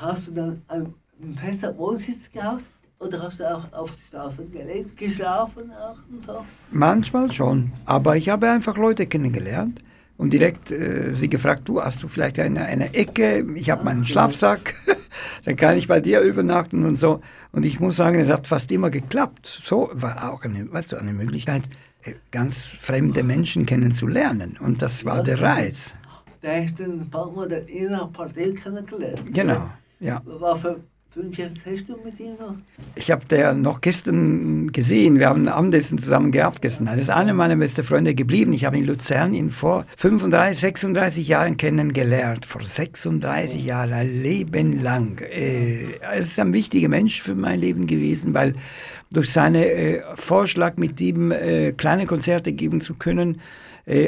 Hast 0.00 0.28
du 0.28 0.32
dann 0.32 0.62
ein 0.68 0.94
einen 1.22 1.34
festen 1.34 1.76
Wohnsitz 1.78 2.30
gehabt? 2.32 2.64
Oder 2.98 3.22
hast 3.22 3.40
du 3.40 3.50
auch 3.50 3.72
auf 3.72 3.96
der 3.96 4.06
Straße 4.08 4.44
gelebt, 4.46 4.96
geschlafen 4.96 5.70
auch 5.72 5.96
und 6.10 6.24
so? 6.24 6.44
Manchmal 6.70 7.32
schon. 7.32 7.72
Aber 7.86 8.16
ich 8.16 8.28
habe 8.28 8.50
einfach 8.50 8.76
Leute 8.76 9.06
kennengelernt 9.06 9.82
und 10.20 10.34
direkt 10.34 10.70
äh, 10.70 11.14
sie 11.14 11.30
gefragt, 11.30 11.62
du 11.64 11.82
hast 11.82 12.02
du 12.02 12.08
vielleicht 12.08 12.38
eine, 12.38 12.66
eine 12.66 12.92
Ecke, 12.92 13.42
ich 13.54 13.70
habe 13.70 13.84
meinen 13.84 14.04
Schlafsack, 14.04 14.74
dann 15.46 15.56
kann 15.56 15.78
ich 15.78 15.88
bei 15.88 16.00
dir 16.00 16.20
übernachten 16.20 16.84
und 16.84 16.96
so. 16.96 17.22
Und 17.52 17.64
ich 17.64 17.80
muss 17.80 17.96
sagen, 17.96 18.20
es 18.20 18.28
hat 18.28 18.46
fast 18.46 18.70
immer 18.70 18.90
geklappt. 18.90 19.46
So 19.46 19.88
war 19.94 20.30
auch 20.30 20.42
eine, 20.44 20.70
weißt 20.70 20.92
du, 20.92 20.96
eine 20.96 21.14
Möglichkeit, 21.14 21.70
äh, 22.04 22.12
ganz 22.32 22.58
fremde 22.58 23.22
Menschen 23.22 23.64
kennenzulernen. 23.64 24.58
Und 24.60 24.82
das 24.82 25.06
war 25.06 25.22
der 25.22 25.40
Reiz. 25.40 25.94
Da 26.42 26.50
hast 26.50 26.78
du 26.78 26.82
den 26.84 27.08
Partner 27.08 27.48
der 27.48 27.66
inneren 27.70 28.12
Partei 28.12 28.50
kennengelernt. 28.50 29.22
Genau, 29.32 29.70
ja. 30.00 30.20
Was 30.26 30.60
für 30.60 30.80
Fünf 31.12 31.38
Jahre 31.38 31.50
hast 31.66 31.88
du 31.88 31.96
mit 32.04 32.20
ihm 32.20 32.36
noch? 32.38 32.54
Ich 32.94 33.10
habe 33.10 33.24
der 33.26 33.52
noch 33.52 33.80
gestern 33.80 34.70
gesehen. 34.70 35.18
Wir 35.18 35.28
haben 35.28 35.48
Abendessen 35.48 35.98
zusammen 35.98 36.30
gehabt 36.30 36.62
gestern. 36.62 36.86
Das 36.86 36.98
ist 36.98 37.10
einer 37.10 37.34
meiner 37.34 37.56
besten 37.56 37.82
Freunde 37.82 38.14
geblieben. 38.14 38.52
Ich 38.52 38.64
habe 38.64 38.78
in 38.78 38.84
Luzern 38.84 39.34
ihn 39.34 39.50
vor 39.50 39.86
35, 39.96 40.60
36 40.60 41.26
Jahren 41.26 41.56
kennengelernt. 41.56 42.46
Vor 42.46 42.62
36 42.62 43.64
Jahren, 43.64 43.92
ein 43.92 44.22
Leben 44.22 44.80
lang. 44.84 45.20
Äh, 45.20 45.94
er 46.00 46.18
ist 46.18 46.38
ein 46.38 46.52
wichtiger 46.52 46.88
Mensch 46.88 47.20
für 47.20 47.34
mein 47.34 47.60
Leben 47.60 47.88
gewesen, 47.88 48.32
weil 48.32 48.54
durch 49.12 49.32
seinen 49.32 49.64
äh, 49.64 50.02
Vorschlag, 50.14 50.76
mit 50.76 51.00
ihm 51.00 51.32
äh, 51.32 51.72
kleine 51.72 52.06
Konzerte 52.06 52.52
geben 52.52 52.80
zu 52.80 52.94
können, 52.94 53.40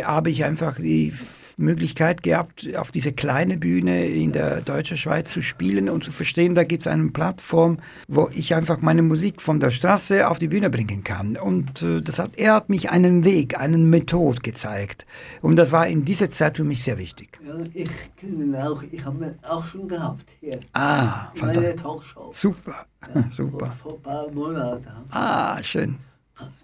habe 0.05 0.31
ich 0.31 0.45
einfach 0.45 0.77
die 0.77 1.13
Möglichkeit 1.57 2.23
gehabt, 2.23 2.69
auf 2.77 2.93
diese 2.93 3.13
kleine 3.13 3.57
Bühne 3.57 4.07
in 4.07 4.33
der 4.33 4.61
deutschen 4.63 4.97
Schweiz 4.97 5.33
zu 5.33 5.43
spielen 5.43 5.89
und 5.89 6.05
zu 6.05 6.13
verstehen, 6.13 6.55
da 6.55 6.65
gibt 6.65 6.87
es 6.87 6.93
eine 6.93 7.09
Plattform, 7.09 7.79
wo 8.09 8.29
ich 8.33 8.55
einfach 8.55 8.81
meine 8.81 9.03
Musik 9.03 9.43
von 9.43 9.61
der 9.61 9.71
Straße 9.71 10.29
auf 10.29 10.39
die 10.39 10.49
Bühne 10.49 10.71
bringen 10.71 11.05
kann. 11.05 11.37
Und 11.37 11.83
äh, 11.83 12.01
das 12.01 12.19
hat, 12.19 12.33
er 12.37 12.55
hat 12.55 12.69
mich 12.69 12.91
einen 12.91 13.25
Weg, 13.25 13.59
einen 13.59 13.91
Method 13.91 14.41
gezeigt. 14.43 15.07
Und 15.41 15.57
das 15.57 15.73
war 15.73 15.87
in 15.87 16.05
dieser 16.05 16.31
Zeit 16.31 16.57
für 16.57 16.65
mich 16.65 16.83
sehr 16.83 16.99
wichtig. 16.99 17.41
Ja, 17.47 17.55
ich 17.73 17.91
kenne 18.17 18.45
ihn 18.45 18.57
auch. 18.57 18.83
Ich 18.83 19.05
habe 19.05 19.25
ihn 19.25 19.35
auch 19.43 19.65
schon 19.65 19.89
gehabt 19.89 20.35
hier. 20.41 20.61
Ah, 20.73 21.31
fantastisch. 21.35 21.63
Meine 21.63 21.77
Talkshow. 21.77 22.33
Super, 22.35 22.87
ja, 23.15 23.25
super. 23.37 23.73
Vor, 23.73 23.91
vor, 23.91 23.95
ein 23.95 24.03
paar 24.03 24.31
Monaten. 24.31 24.89
Ah, 25.11 25.63
schön. 25.63 25.99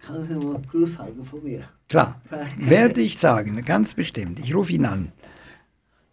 Kannst 0.04 0.30
du 0.30 0.38
mal 0.38 0.60
Gruß 0.70 0.94
sagen 0.94 1.24
von 1.24 1.42
mir? 1.42 1.68
Klar, 1.88 2.20
werde 2.58 3.00
ich 3.00 3.18
sagen, 3.18 3.64
ganz 3.64 3.94
bestimmt. 3.94 4.38
Ich 4.38 4.54
rufe 4.54 4.72
ihn 4.72 4.84
an. 4.84 5.12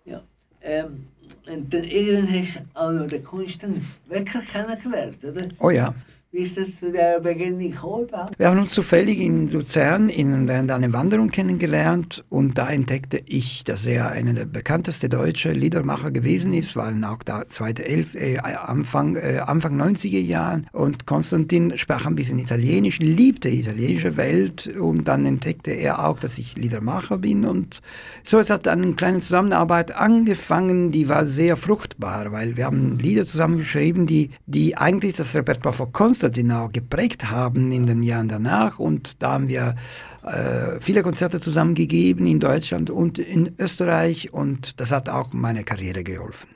Ja, 0.05 0.21
ähm, 0.61 1.07
und 1.47 1.73
dann 1.73 1.83
irgendwann 1.83 2.33
hast 2.33 2.55
du 2.55 2.59
auch 2.73 2.91
noch 2.91 3.07
den 3.07 3.23
Kunst 3.23 3.61
den 3.61 3.85
Wecker 4.07 4.41
kennengelernt, 4.41 5.23
oder? 5.23 5.47
Oh 5.59 5.69
ja. 5.69 5.93
Wie 6.35 6.41
ist 6.41 6.57
das 6.57 6.65
zu 6.81 6.91
der 6.91 7.21
gekommen? 7.21 8.09
überhaupt? 8.09 8.37
Wir 8.37 8.49
haben 8.49 8.59
uns 8.59 8.73
zufällig 8.73 9.21
in 9.21 9.49
Luzern 9.49 10.09
in, 10.09 10.49
während 10.49 10.69
einer 10.69 10.91
Wanderung 10.91 11.29
kennengelernt 11.29 12.25
und 12.27 12.57
da 12.57 12.69
entdeckte 12.69 13.21
ich, 13.25 13.63
dass 13.63 13.85
er 13.85 14.09
einer 14.09 14.33
der 14.33 14.43
bekanntesten 14.43 15.09
deutschen 15.09 15.55
Liedermacher 15.55 16.11
gewesen 16.11 16.51
ist, 16.51 16.75
waren 16.75 17.05
auch 17.05 17.23
da 17.23 17.47
zweite 17.47 17.85
Elf, 17.85 18.15
äh, 18.15 18.39
Anfang, 18.39 19.15
äh, 19.15 19.43
Anfang 19.45 19.81
90er 19.81 20.19
Jahren 20.19 20.67
und 20.73 21.05
Konstantin 21.05 21.77
sprach 21.77 22.05
ein 22.05 22.15
bisschen 22.15 22.37
Italienisch, 22.37 22.99
liebte 22.99 23.49
die 23.49 23.61
italienische 23.61 24.17
Welt 24.17 24.67
und 24.77 25.07
dann 25.07 25.25
entdeckte 25.25 25.71
er 25.71 26.05
auch, 26.05 26.19
dass 26.19 26.37
ich 26.37 26.57
Liedermacher 26.57 27.17
bin 27.17 27.45
und 27.45 27.81
so 28.25 28.39
es 28.39 28.49
hat 28.49 28.67
eine 28.67 28.91
kleine 28.95 29.21
Zusammenarbeit 29.21 29.95
angefangen, 29.95 30.91
die 30.91 31.07
war 31.07 31.27
sehr 31.27 31.55
fruchtbar, 31.55 32.33
weil 32.33 32.57
wir 32.57 32.65
haben 32.65 32.99
Lieder 32.99 33.25
zusammengeschrieben, 33.25 34.05
die, 34.05 34.31
die 34.47 34.75
eigentlich 34.75 35.13
das 35.13 35.33
Repertoire 35.33 35.73
von 35.73 35.93
Konstantin 35.93 36.24
auch 36.51 36.71
geprägt 36.71 37.29
haben 37.29 37.71
in 37.71 37.85
den 37.85 38.03
Jahren 38.03 38.27
danach. 38.27 38.79
Und 38.79 39.21
da 39.21 39.33
haben 39.33 39.47
wir 39.47 39.75
äh, 40.23 40.79
viele 40.79 41.03
Konzerte 41.03 41.39
zusammengegeben 41.39 42.25
in 42.25 42.39
Deutschland 42.39 42.89
und 42.89 43.19
in 43.19 43.53
Österreich. 43.57 44.33
Und 44.33 44.79
das 44.79 44.91
hat 44.91 45.09
auch 45.09 45.33
meine 45.33 45.63
Karriere 45.63 46.03
geholfen. 46.03 46.49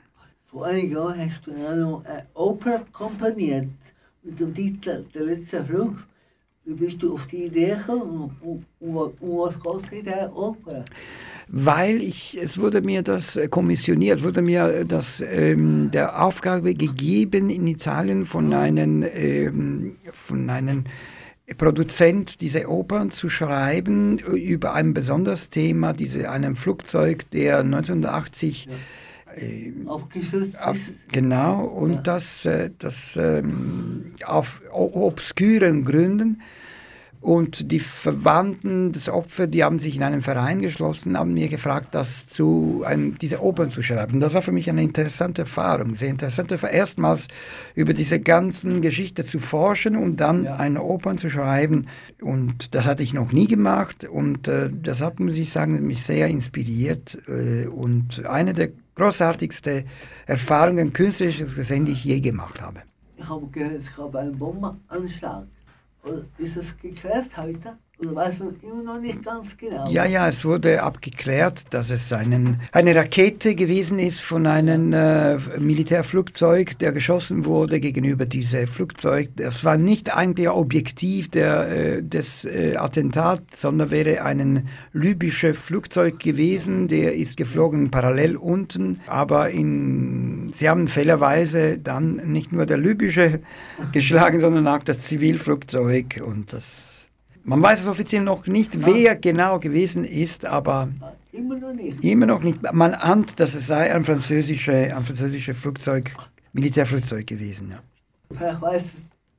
Vor 0.46 0.66
einigen 0.66 0.94
Jahren 0.94 1.30
hast 1.30 1.46
du 1.46 1.52
eine 1.52 2.26
Oper 2.34 2.84
komponiert 2.92 3.68
mit 4.22 4.40
dem 4.40 4.54
Titel 4.54 5.04
Der 5.14 5.22
letzte 5.22 5.64
Flug. 5.64 5.96
Wie 6.64 6.74
bist 6.74 7.02
du 7.02 7.14
auf 7.14 7.26
die 7.26 7.44
Idee 7.44 7.76
gekommen 7.76 8.36
und, 8.40 8.66
und, 8.80 9.20
und 9.20 9.64
was 9.64 9.82
in 9.90 10.04
dieser 10.04 10.36
Oper? 10.36 10.84
Weil 11.52 12.00
ich, 12.00 12.38
es 12.40 12.58
wurde 12.58 12.80
mir 12.80 13.02
das 13.02 13.34
äh, 13.34 13.48
kommissioniert, 13.48 14.22
wurde 14.22 14.40
mir 14.40 14.84
das, 14.84 15.20
ähm, 15.20 15.90
der 15.90 16.22
Aufgabe 16.22 16.74
gegeben 16.74 17.50
in 17.50 17.66
Italien 17.66 18.24
von 18.24 18.52
einem, 18.54 19.04
ähm, 19.14 19.96
von 20.12 20.48
einem 20.48 20.84
Produzent 21.58 22.40
diese 22.40 22.68
Opern 22.68 23.10
zu 23.10 23.28
schreiben 23.28 24.18
über 24.18 24.74
ein 24.74 24.94
besonderes 24.94 25.50
Thema, 25.50 25.92
diese, 25.92 26.30
einem 26.30 26.54
Flugzeug, 26.54 27.28
der 27.32 27.58
1980 27.60 28.66
ja. 28.66 28.72
Äh, 29.36 29.72
ab, 30.58 30.76
genau, 31.10 31.64
und 31.64 31.94
ja. 31.94 32.00
das, 32.02 32.44
äh, 32.46 32.70
das 32.78 33.16
ähm, 33.16 34.12
auf 34.24 34.60
obskuren 34.72 35.84
Gründen 35.84 36.42
und 37.20 37.70
die 37.70 37.80
Verwandten 37.80 38.92
des 38.92 39.10
Opfers, 39.10 39.50
die 39.50 39.62
haben 39.62 39.78
sich 39.78 39.96
in 39.96 40.02
einen 40.02 40.22
Verein 40.22 40.60
geschlossen, 40.60 41.18
haben 41.18 41.34
mir 41.34 41.48
gefragt, 41.48 41.94
das 41.94 42.26
zu, 42.26 42.82
ein, 42.86 43.16
diese 43.20 43.42
Opern 43.42 43.68
zu 43.68 43.82
schreiben. 43.82 44.14
Und 44.14 44.20
das 44.20 44.32
war 44.32 44.40
für 44.40 44.52
mich 44.52 44.70
eine 44.70 44.82
interessante 44.82 45.42
Erfahrung, 45.42 45.94
sehr 45.94 46.08
interessante 46.08 46.54
Erfahrung. 46.54 46.76
Erstmals 46.76 47.28
über 47.74 47.92
diese 47.92 48.20
ganzen 48.20 48.80
Geschichte 48.80 49.22
zu 49.22 49.38
forschen 49.38 49.96
und 49.96 50.16
dann 50.16 50.44
ja. 50.44 50.56
eine 50.56 50.82
Opern 50.82 51.18
zu 51.18 51.28
schreiben. 51.28 51.88
Und 52.22 52.74
das 52.74 52.86
hatte 52.86 53.02
ich 53.02 53.12
noch 53.12 53.32
nie 53.32 53.46
gemacht. 53.46 54.04
Und 54.04 54.48
äh, 54.48 54.70
das 54.70 55.02
hat, 55.02 55.20
muss 55.20 55.36
ich 55.36 55.50
sagen, 55.50 55.86
mich 55.86 56.02
sehr 56.02 56.28
inspiriert. 56.28 57.18
Äh, 57.28 57.66
und 57.66 58.24
eine 58.24 58.54
der 58.54 58.70
großartigsten 58.94 59.84
Erfahrungen 60.26 60.94
künstlerisches 60.94 61.54
Gesehen, 61.54 61.84
die 61.84 61.92
ich 61.92 62.04
je 62.04 62.20
gemacht 62.20 62.62
habe. 62.62 62.80
Ich 63.18 63.28
habe 63.28 63.46
gehört, 63.48 63.74
es 63.74 63.94
gab 63.94 64.16
einen 64.16 64.38
Bombenanschlag 64.38 65.44
ist 66.38 66.56
es 66.56 66.76
geklärt 66.78 67.36
heute? 67.36 67.78
Oder 68.00 68.14
weiß 68.14 68.38
man 68.38 68.56
immer 68.62 68.82
noch 68.82 69.00
nicht 69.00 69.22
ganz 69.22 69.56
genau? 69.58 69.86
Ja, 69.90 70.06
ja, 70.06 70.26
es 70.28 70.44
wurde 70.44 70.82
abgeklärt, 70.82 71.64
dass 71.70 71.90
es 71.90 72.10
einen, 72.12 72.60
eine 72.72 72.96
Rakete 72.96 73.54
gewesen 73.54 73.98
ist 73.98 74.22
von 74.22 74.46
einem 74.46 74.92
äh, 74.94 75.36
Militärflugzeug, 75.58 76.78
der 76.78 76.92
geschossen 76.92 77.44
wurde 77.44 77.78
gegenüber 77.78 78.24
diesem 78.24 78.66
Flugzeug. 78.66 79.30
Das 79.36 79.64
war 79.64 79.76
nicht 79.76 80.16
eigentlich 80.16 80.48
objektiv 80.48 81.30
der, 81.30 81.68
äh, 81.68 82.02
des 82.02 82.46
äh, 82.46 82.76
Attentats, 82.76 83.60
sondern 83.60 83.90
wäre 83.90 84.24
ein 84.24 84.68
libysches 84.94 85.58
Flugzeug 85.58 86.18
gewesen, 86.20 86.88
der 86.88 87.14
ist 87.16 87.36
geflogen 87.36 87.90
parallel 87.90 88.36
unten, 88.36 89.00
aber 89.06 89.50
in, 89.50 90.52
sie 90.54 90.70
haben 90.70 90.88
fehlerweise 90.88 91.78
dann 91.78 92.16
nicht 92.16 92.50
nur 92.52 92.64
der 92.64 92.78
libysche 92.78 93.40
geschlagen, 93.92 94.40
sondern 94.40 94.66
auch 94.68 94.82
das 94.82 95.02
Zivilflugzeug 95.02 96.22
und 96.24 96.54
das 96.54 96.89
man 97.44 97.62
weiß 97.62 97.80
es 97.80 97.88
offiziell 97.88 98.22
noch 98.22 98.46
nicht, 98.46 98.84
wer 98.84 99.16
genau 99.16 99.58
gewesen 99.58 100.04
ist, 100.04 100.44
aber 100.44 100.88
immer 101.32 101.56
noch 101.56 101.72
nicht. 101.72 102.04
Immer 102.04 102.26
noch 102.26 102.42
nicht. 102.42 102.72
Man 102.72 102.94
ahnt, 102.94 103.40
dass 103.40 103.54
es 103.54 103.66
sei 103.66 103.94
ein 103.94 104.04
französisches 104.04 104.92
ein 104.92 105.04
französische 105.04 105.54
Flugzeug, 105.54 106.14
Militärflugzeug 106.52 107.26
gewesen. 107.26 107.70
Ja. 107.70 107.82
Vielleicht 108.36 108.60
weiß 108.60 108.84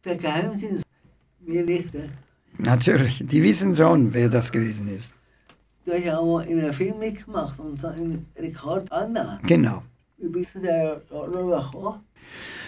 der 0.05 0.15
Geheimdienst, 0.15 0.83
wir 1.41 1.65
nicht. 1.65 1.93
Ne? 1.93 2.09
Natürlich, 2.57 3.23
die 3.25 3.43
wissen 3.43 3.75
schon, 3.75 4.13
wer 4.13 4.29
das 4.29 4.51
gewesen 4.51 4.87
ist. 4.93 5.13
Du 5.85 5.93
hast 5.93 6.05
ja 6.05 6.17
auch 6.17 6.37
mal 6.37 6.47
in 6.47 6.59
einem 6.59 6.73
Film 6.73 6.99
mitgemacht, 6.99 7.59
und 7.59 7.79
zwar 7.79 7.95
in 7.97 8.25
Ricard 8.39 8.91
Anna. 8.91 9.39
Genau. 9.47 9.83
Wie 10.17 10.27
bist 10.27 10.53
du 10.53 10.59
der 10.59 11.01
gekommen? 11.09 12.01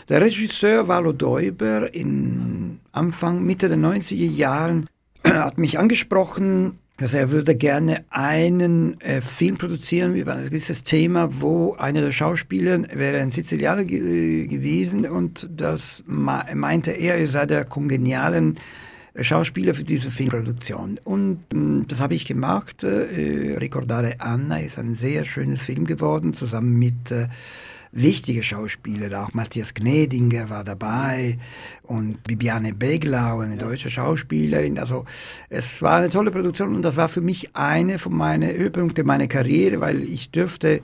Der 0.09 0.21
Regisseur 0.21 0.87
Valo 0.87 1.13
Deuber 1.13 1.93
in 1.93 2.79
Anfang, 2.91 3.43
Mitte 3.43 3.67
der 3.67 3.77
90er 3.77 4.29
Jahren 4.29 4.87
hat 5.43 5.57
mich 5.57 5.79
angesprochen, 5.79 6.79
dass 6.97 7.13
er 7.13 7.31
würde 7.31 7.55
gerne 7.55 8.05
einen 8.09 8.99
äh, 9.01 9.21
Film 9.21 9.57
produzieren 9.57 10.15
über 10.15 10.35
ein 10.35 10.45
gewisses 10.45 10.83
Thema, 10.83 11.29
wo 11.41 11.73
einer 11.73 12.01
der 12.01 12.11
Schauspieler 12.11 12.83
wäre 12.93 13.19
ein 13.19 13.31
Sizilianer 13.31 13.83
ge 13.83 14.45
gewesen 14.47 15.05
und 15.05 15.49
das 15.55 16.03
meinte 16.05 16.91
er, 16.91 17.15
er 17.15 17.27
sei 17.27 17.45
der 17.45 17.65
kongenialen 17.65 18.57
Schauspieler 19.19 19.73
für 19.73 19.83
diese 19.83 20.09
Filmproduktion. 20.11 20.99
Und 21.03 21.39
äh, 21.53 21.85
das 21.87 21.99
habe 21.99 22.15
ich 22.15 22.25
gemacht. 22.25 22.83
Äh, 22.83 23.57
Ricordare 23.59 24.15
Anna 24.19 24.59
ist 24.59 24.79
ein 24.79 24.95
sehr 24.95 25.25
schönes 25.25 25.63
Film 25.63 25.85
geworden, 25.85 26.33
zusammen 26.33 26.77
mit 26.77 27.11
äh, 27.11 27.27
wichtige 27.93 28.43
Schauspieler, 28.43 29.23
auch 29.23 29.33
Matthias 29.33 29.73
Gnedinger 29.73 30.49
war 30.49 30.63
dabei 30.63 31.37
und 31.83 32.23
Bibiane 32.23 32.73
Beglau, 32.73 33.39
eine 33.39 33.55
deutsche 33.55 33.89
Schauspielerin. 33.89 34.79
Also 34.79 35.05
es 35.49 35.81
war 35.81 35.97
eine 35.97 36.09
tolle 36.09 36.31
Produktion 36.31 36.75
und 36.75 36.81
das 36.81 36.97
war 36.97 37.07
für 37.07 37.21
mich 37.21 37.55
eine 37.55 37.99
von 37.99 38.13
meinen 38.13 38.51
Höhepunkten 38.51 39.05
meiner 39.05 39.27
Karriere, 39.27 39.79
weil 39.79 40.01
ich 40.03 40.31
dürfte 40.31 40.81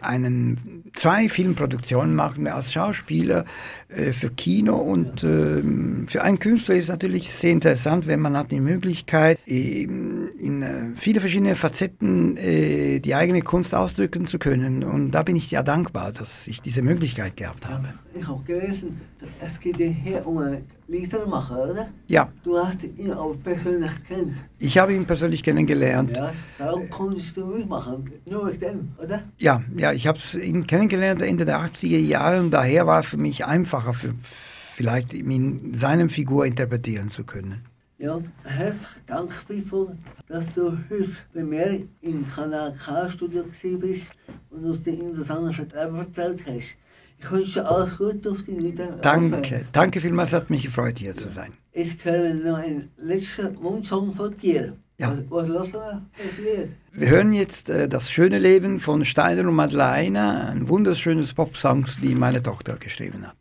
einen, 0.00 0.84
zwei 0.94 1.28
Filmproduktionen 1.28 2.14
machen 2.14 2.46
als 2.46 2.72
Schauspieler 2.72 3.44
äh, 3.88 4.12
für 4.12 4.30
Kino 4.30 4.76
und 4.76 5.24
äh, 5.24 5.62
für 6.06 6.22
einen 6.22 6.38
Künstler 6.38 6.76
ist 6.76 6.84
es 6.84 6.90
natürlich 6.90 7.30
sehr 7.30 7.52
interessant, 7.52 8.06
wenn 8.06 8.20
man 8.20 8.36
hat 8.36 8.50
die 8.50 8.60
Möglichkeit, 8.60 9.38
in, 9.46 10.28
in 10.38 10.62
äh, 10.62 10.84
viele 10.96 11.20
verschiedene 11.20 11.54
Facetten 11.54 12.36
äh, 12.36 13.00
die 13.00 13.14
eigene 13.14 13.42
Kunst 13.42 13.74
ausdrücken 13.74 14.26
zu 14.26 14.38
können 14.38 14.84
und 14.84 15.10
da 15.12 15.22
bin 15.22 15.36
ich 15.36 15.50
ja 15.50 15.62
dankbar, 15.62 16.12
dass 16.12 16.46
ich 16.46 16.60
diese 16.60 16.82
Möglichkeit 16.82 17.36
gehabt 17.36 17.68
habe. 17.68 17.94
Ich 18.14 18.26
habe 18.26 18.42
gelesen, 18.44 19.00
es 19.40 19.58
geht 19.60 19.76
hier 19.76 20.26
um 20.26 20.38
einen 20.38 20.66
Liedermacher, 20.86 21.70
oder? 21.70 21.88
Ja. 22.06 22.32
Du 22.42 22.56
hast 22.56 22.82
ihn 22.82 23.12
auch 23.12 23.34
persönlich 23.42 23.90
kennt. 24.06 24.34
Ich 24.58 24.78
habe 24.78 24.94
ihn 24.94 25.06
persönlich 25.06 25.42
kennengelernt. 25.42 26.16
Ja, 26.16 26.32
darum 26.58 26.88
konntest 26.90 27.36
du 27.36 27.46
mitmachen, 27.46 28.10
nur 28.24 28.46
mit 28.46 28.62
dem, 28.62 28.88
oder? 29.02 29.22
Ja, 29.38 29.62
ja, 29.76 29.92
ich 29.92 30.06
habe 30.06 30.18
ihn 30.42 30.66
kennengelernt 30.66 31.22
Ende 31.22 31.44
der 31.44 31.60
80er 31.60 31.98
Jahre 31.98 32.40
und 32.40 32.50
daher 32.50 32.86
war 32.86 33.00
es 33.00 33.06
für 33.06 33.16
mich 33.16 33.44
einfacher, 33.44 33.94
für, 33.94 34.14
vielleicht 34.20 35.14
in 35.14 35.74
seinem 35.74 36.08
Figur 36.08 36.46
interpretieren 36.46 37.10
zu 37.10 37.24
können. 37.24 37.64
Ja, 37.98 38.20
herzlichen 38.44 39.06
Dank, 39.06 39.48
Pipo, 39.48 39.90
dass 40.28 40.46
du 40.54 40.78
heute 40.88 41.10
bei 41.34 41.42
mir 41.42 41.82
im 42.00 42.28
Kanal 42.28 42.72
K-Studio 42.72 43.44
bist 43.80 44.12
und 44.50 44.64
uns 44.64 44.82
die 44.84 44.90
interessanten 44.90 45.52
Vertreibung 45.52 45.98
erzählt 45.98 46.40
hast. 46.46 46.76
Ich 47.20 47.30
wünsche 47.30 47.66
alles 47.66 47.96
Gute 47.98 48.30
auf 48.30 48.42
die 48.44 48.56
Wiedersehen. 48.62 49.00
Danke, 49.02 49.64
danke 49.72 50.00
vielmals, 50.00 50.32
hat 50.32 50.50
mich 50.50 50.62
gefreut, 50.62 50.98
hier 50.98 51.14
zu 51.14 51.28
sein. 51.28 51.52
Ich 51.72 52.04
höre 52.04 52.34
noch 52.34 52.58
einen 52.58 52.90
letzten 52.96 53.60
Wunschsong 53.62 54.14
von 54.14 54.36
dir. 54.36 54.74
Ja. 54.98 55.16
Was, 55.28 55.48
was 55.48 55.72
wir? 55.72 56.68
Wir 56.92 57.08
hören 57.08 57.32
jetzt 57.32 57.70
äh, 57.70 57.88
Das 57.88 58.10
schöne 58.10 58.38
Leben 58.38 58.80
von 58.80 59.04
Steiner 59.04 59.48
und 59.48 59.54
Madeleine, 59.54 60.48
ein 60.50 60.68
wunderschönes 60.68 61.34
Popsong, 61.34 61.86
die 62.02 62.16
meine 62.16 62.42
Tochter 62.42 62.76
geschrieben 62.76 63.24
hat. 63.24 63.36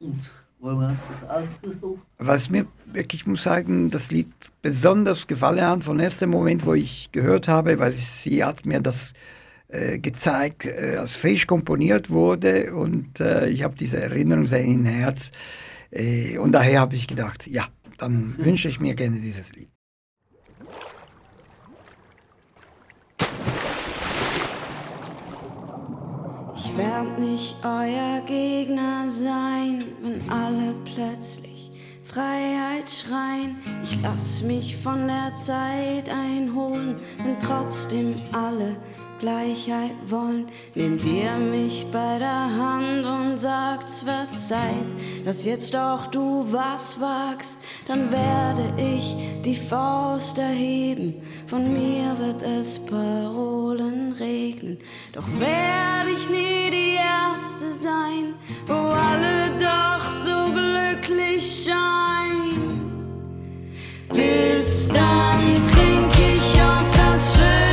Und 0.00 0.18
warum 0.58 0.82
hast 0.82 0.96
du 0.96 1.26
das 1.26 1.30
ausgesucht? 1.30 2.06
Was 2.18 2.50
mir 2.50 2.66
wirklich, 2.86 3.22
ich 3.22 3.26
muss 3.28 3.44
sagen, 3.44 3.90
das 3.90 4.10
Lied 4.10 4.32
besonders 4.62 5.28
gefallen 5.28 5.64
hat, 5.64 5.84
von 5.84 6.00
ersten 6.00 6.30
Moment, 6.30 6.66
wo 6.66 6.74
ich 6.74 7.10
gehört 7.12 7.46
habe, 7.46 7.78
weil 7.78 7.94
sie 7.94 8.42
hat 8.42 8.66
mir 8.66 8.80
das 8.80 9.12
äh, 9.68 9.98
gezeigt, 9.98 10.64
äh, 10.64 10.96
als 10.96 11.14
frisch 11.14 11.46
komponiert 11.46 12.10
wurde 12.10 12.72
und 12.74 13.20
äh, 13.20 13.48
ich 13.48 13.62
habe 13.62 13.74
diese 13.76 14.00
Erinnerung 14.00 14.46
sehr 14.46 14.62
in 14.62 14.84
Herz. 14.84 15.30
Äh, 15.90 16.38
und 16.38 16.52
daher 16.52 16.80
habe 16.80 16.94
ich 16.94 17.06
gedacht, 17.06 17.46
ja, 17.46 17.66
dann 17.98 18.34
mhm. 18.38 18.44
wünsche 18.44 18.68
ich 18.68 18.80
mir 18.80 18.94
gerne 18.94 19.16
dieses 19.16 19.52
Lied. 19.52 19.68
Ich 26.56 26.76
werd 26.76 27.18
nicht 27.18 27.56
euer 27.62 28.22
Gegner 28.26 29.08
sein, 29.08 29.84
wenn 30.02 30.30
alle 30.30 30.74
plötzlich 30.84 31.70
Freiheit 32.04 32.90
schreien. 32.90 33.56
Ich 33.84 34.00
lass 34.02 34.42
mich 34.42 34.76
von 34.76 35.06
der 35.06 35.34
Zeit 35.36 36.08
einholen, 36.08 36.96
wenn 37.22 37.38
trotzdem 37.38 38.14
alle 38.32 38.76
Gleichheit 39.18 39.94
wollen. 40.06 40.46
Nehmt 40.74 41.04
ihr 41.04 41.32
mich 41.36 41.86
bei 41.92 42.18
der 42.18 42.28
Hand 42.28 43.04
und 43.04 43.38
sagt, 43.38 43.88
es 43.88 44.06
wird 44.06 44.34
Zeit, 44.34 44.86
dass 45.24 45.44
jetzt 45.44 45.74
doch 45.74 46.06
du 46.06 46.44
was 46.50 47.00
wagst, 47.00 47.60
dann 47.86 48.10
werde 48.12 48.62
ich 48.76 49.16
die 49.44 49.56
Faust 49.56 50.38
erheben. 50.38 51.14
Von 51.46 51.72
mir 51.72 52.16
wird 52.18 52.42
es 52.42 52.78
Parolen 52.78 54.12
regnen, 54.12 54.78
doch 55.12 55.26
werde 55.38 56.10
ich 56.16 56.28
nie 56.28 56.70
die 56.70 56.96
Erste 56.96 57.72
sein, 57.72 58.34
wo 58.66 58.74
alle 58.74 59.50
doch 59.58 60.08
so 60.08 60.52
glücklich 60.52 61.66
scheinen. 61.66 62.88
Bis 64.12 64.88
dann 64.88 65.62
trink 65.62 66.12
ich 66.18 66.60
auf 66.60 66.90
das 66.92 67.36
schöne 67.36 67.67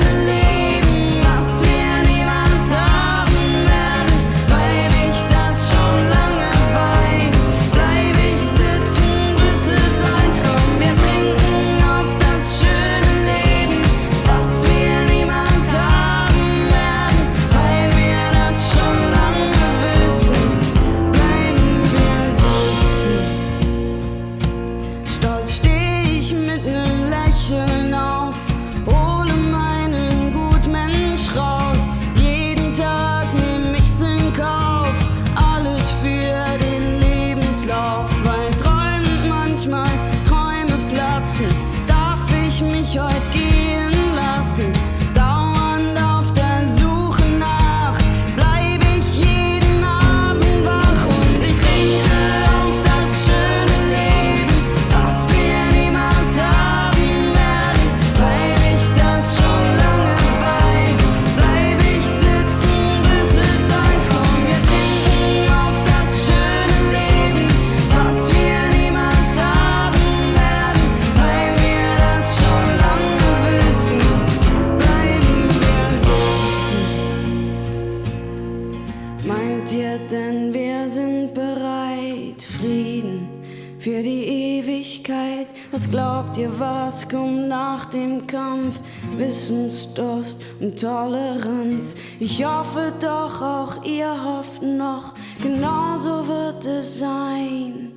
und 90.60 90.80
Toleranz. 90.80 91.95
Ich 92.20 92.43
hoffe 92.45 92.93
doch, 92.99 93.41
auch 93.41 93.84
ihr 93.84 94.12
hofft 94.24 94.62
noch, 94.62 95.14
genauso 95.41 96.28
wird 96.28 96.66
es 96.66 96.99
sein. 96.99 97.93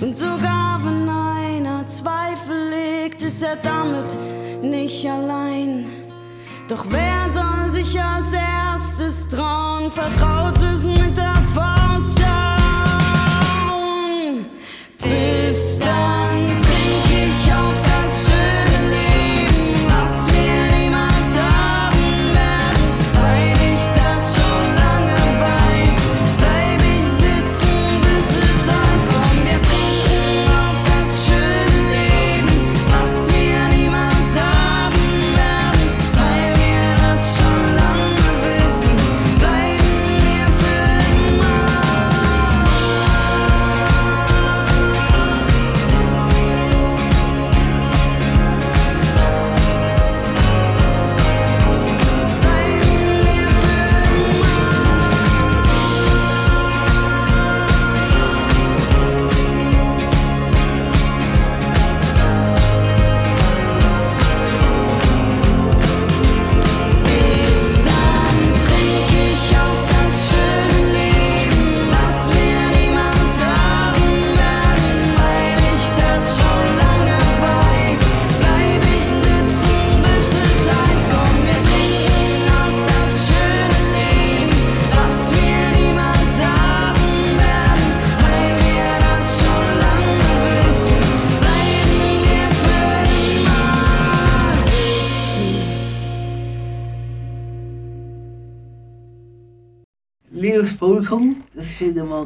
Und 0.00 0.16
sogar 0.16 0.80
wenn 0.84 1.08
einer 1.08 1.86
Zweifel 1.86 2.70
legt, 2.70 3.22
ist 3.22 3.42
er 3.42 3.56
damit 3.56 4.18
nicht 4.62 5.08
allein. 5.08 5.86
Doch 6.68 6.86
wer 6.88 7.30
soll 7.32 7.70
sich 7.70 8.00
als 8.00 8.32
erstes 8.32 9.28
trauen? 9.28 9.90
Vertraut 9.90 10.56
es 10.62 10.84
mit 10.84 11.16
der 11.16 11.36
Faust 11.54 12.20
hauen. 13.68 14.46
Bis 15.02 15.78
dann 15.78 16.21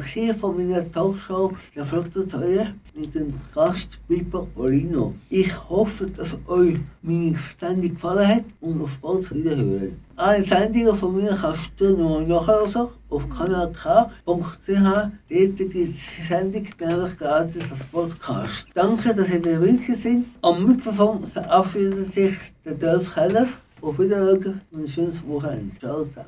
hier 0.06 0.34
von 0.34 0.56
meiner 0.56 0.90
Talkshow 0.90 1.52
«Der 1.74 1.84
Teure» 1.86 2.74
mit 2.94 3.14
dem 3.14 3.34
Gast 3.54 3.98
Pipo 4.08 4.48
Olino. 4.56 5.14
Ich 5.28 5.52
hoffe, 5.68 6.06
dass 6.06 6.34
euch 6.46 6.78
meine 7.02 7.38
Sendung 7.58 7.94
gefallen 7.94 8.28
hat 8.28 8.44
und 8.60 8.82
auf 8.82 8.96
bald 9.02 9.34
wiederhören. 9.34 10.00
Alle 10.16 10.44
Sendungen 10.44 10.96
von 10.96 11.14
mir 11.14 11.36
kannst 11.40 11.72
du 11.78 11.96
noch 11.96 12.20
nachhören 12.26 12.88
auf 13.10 13.28
kanalk.ch. 13.28 14.24
Dort 14.24 15.10
gibt 15.28 15.74
es 15.74 15.90
die 15.92 16.22
Sendung 16.26 16.66
nämlich 16.80 17.18
gratis 17.18 17.64
als 17.70 17.84
Podcast. 17.92 18.66
Danke, 18.74 19.14
dass 19.14 19.28
ihr 19.28 19.42
dabei 19.42 19.78
sind. 19.94 20.26
Am 20.42 20.66
Mikrofon 20.66 21.26
verabschiedet 21.32 22.14
sich 22.14 22.34
der 22.64 22.74
Dolph 22.74 23.12
Keller. 23.14 23.48
Auf 23.82 23.98
Wiedersehen 23.98 24.62
und 24.72 24.84
ein 24.84 24.88
schönes 24.88 25.24
Wochenende. 25.26 25.78
Ciao 25.78 26.04
zusammen. 26.04 26.24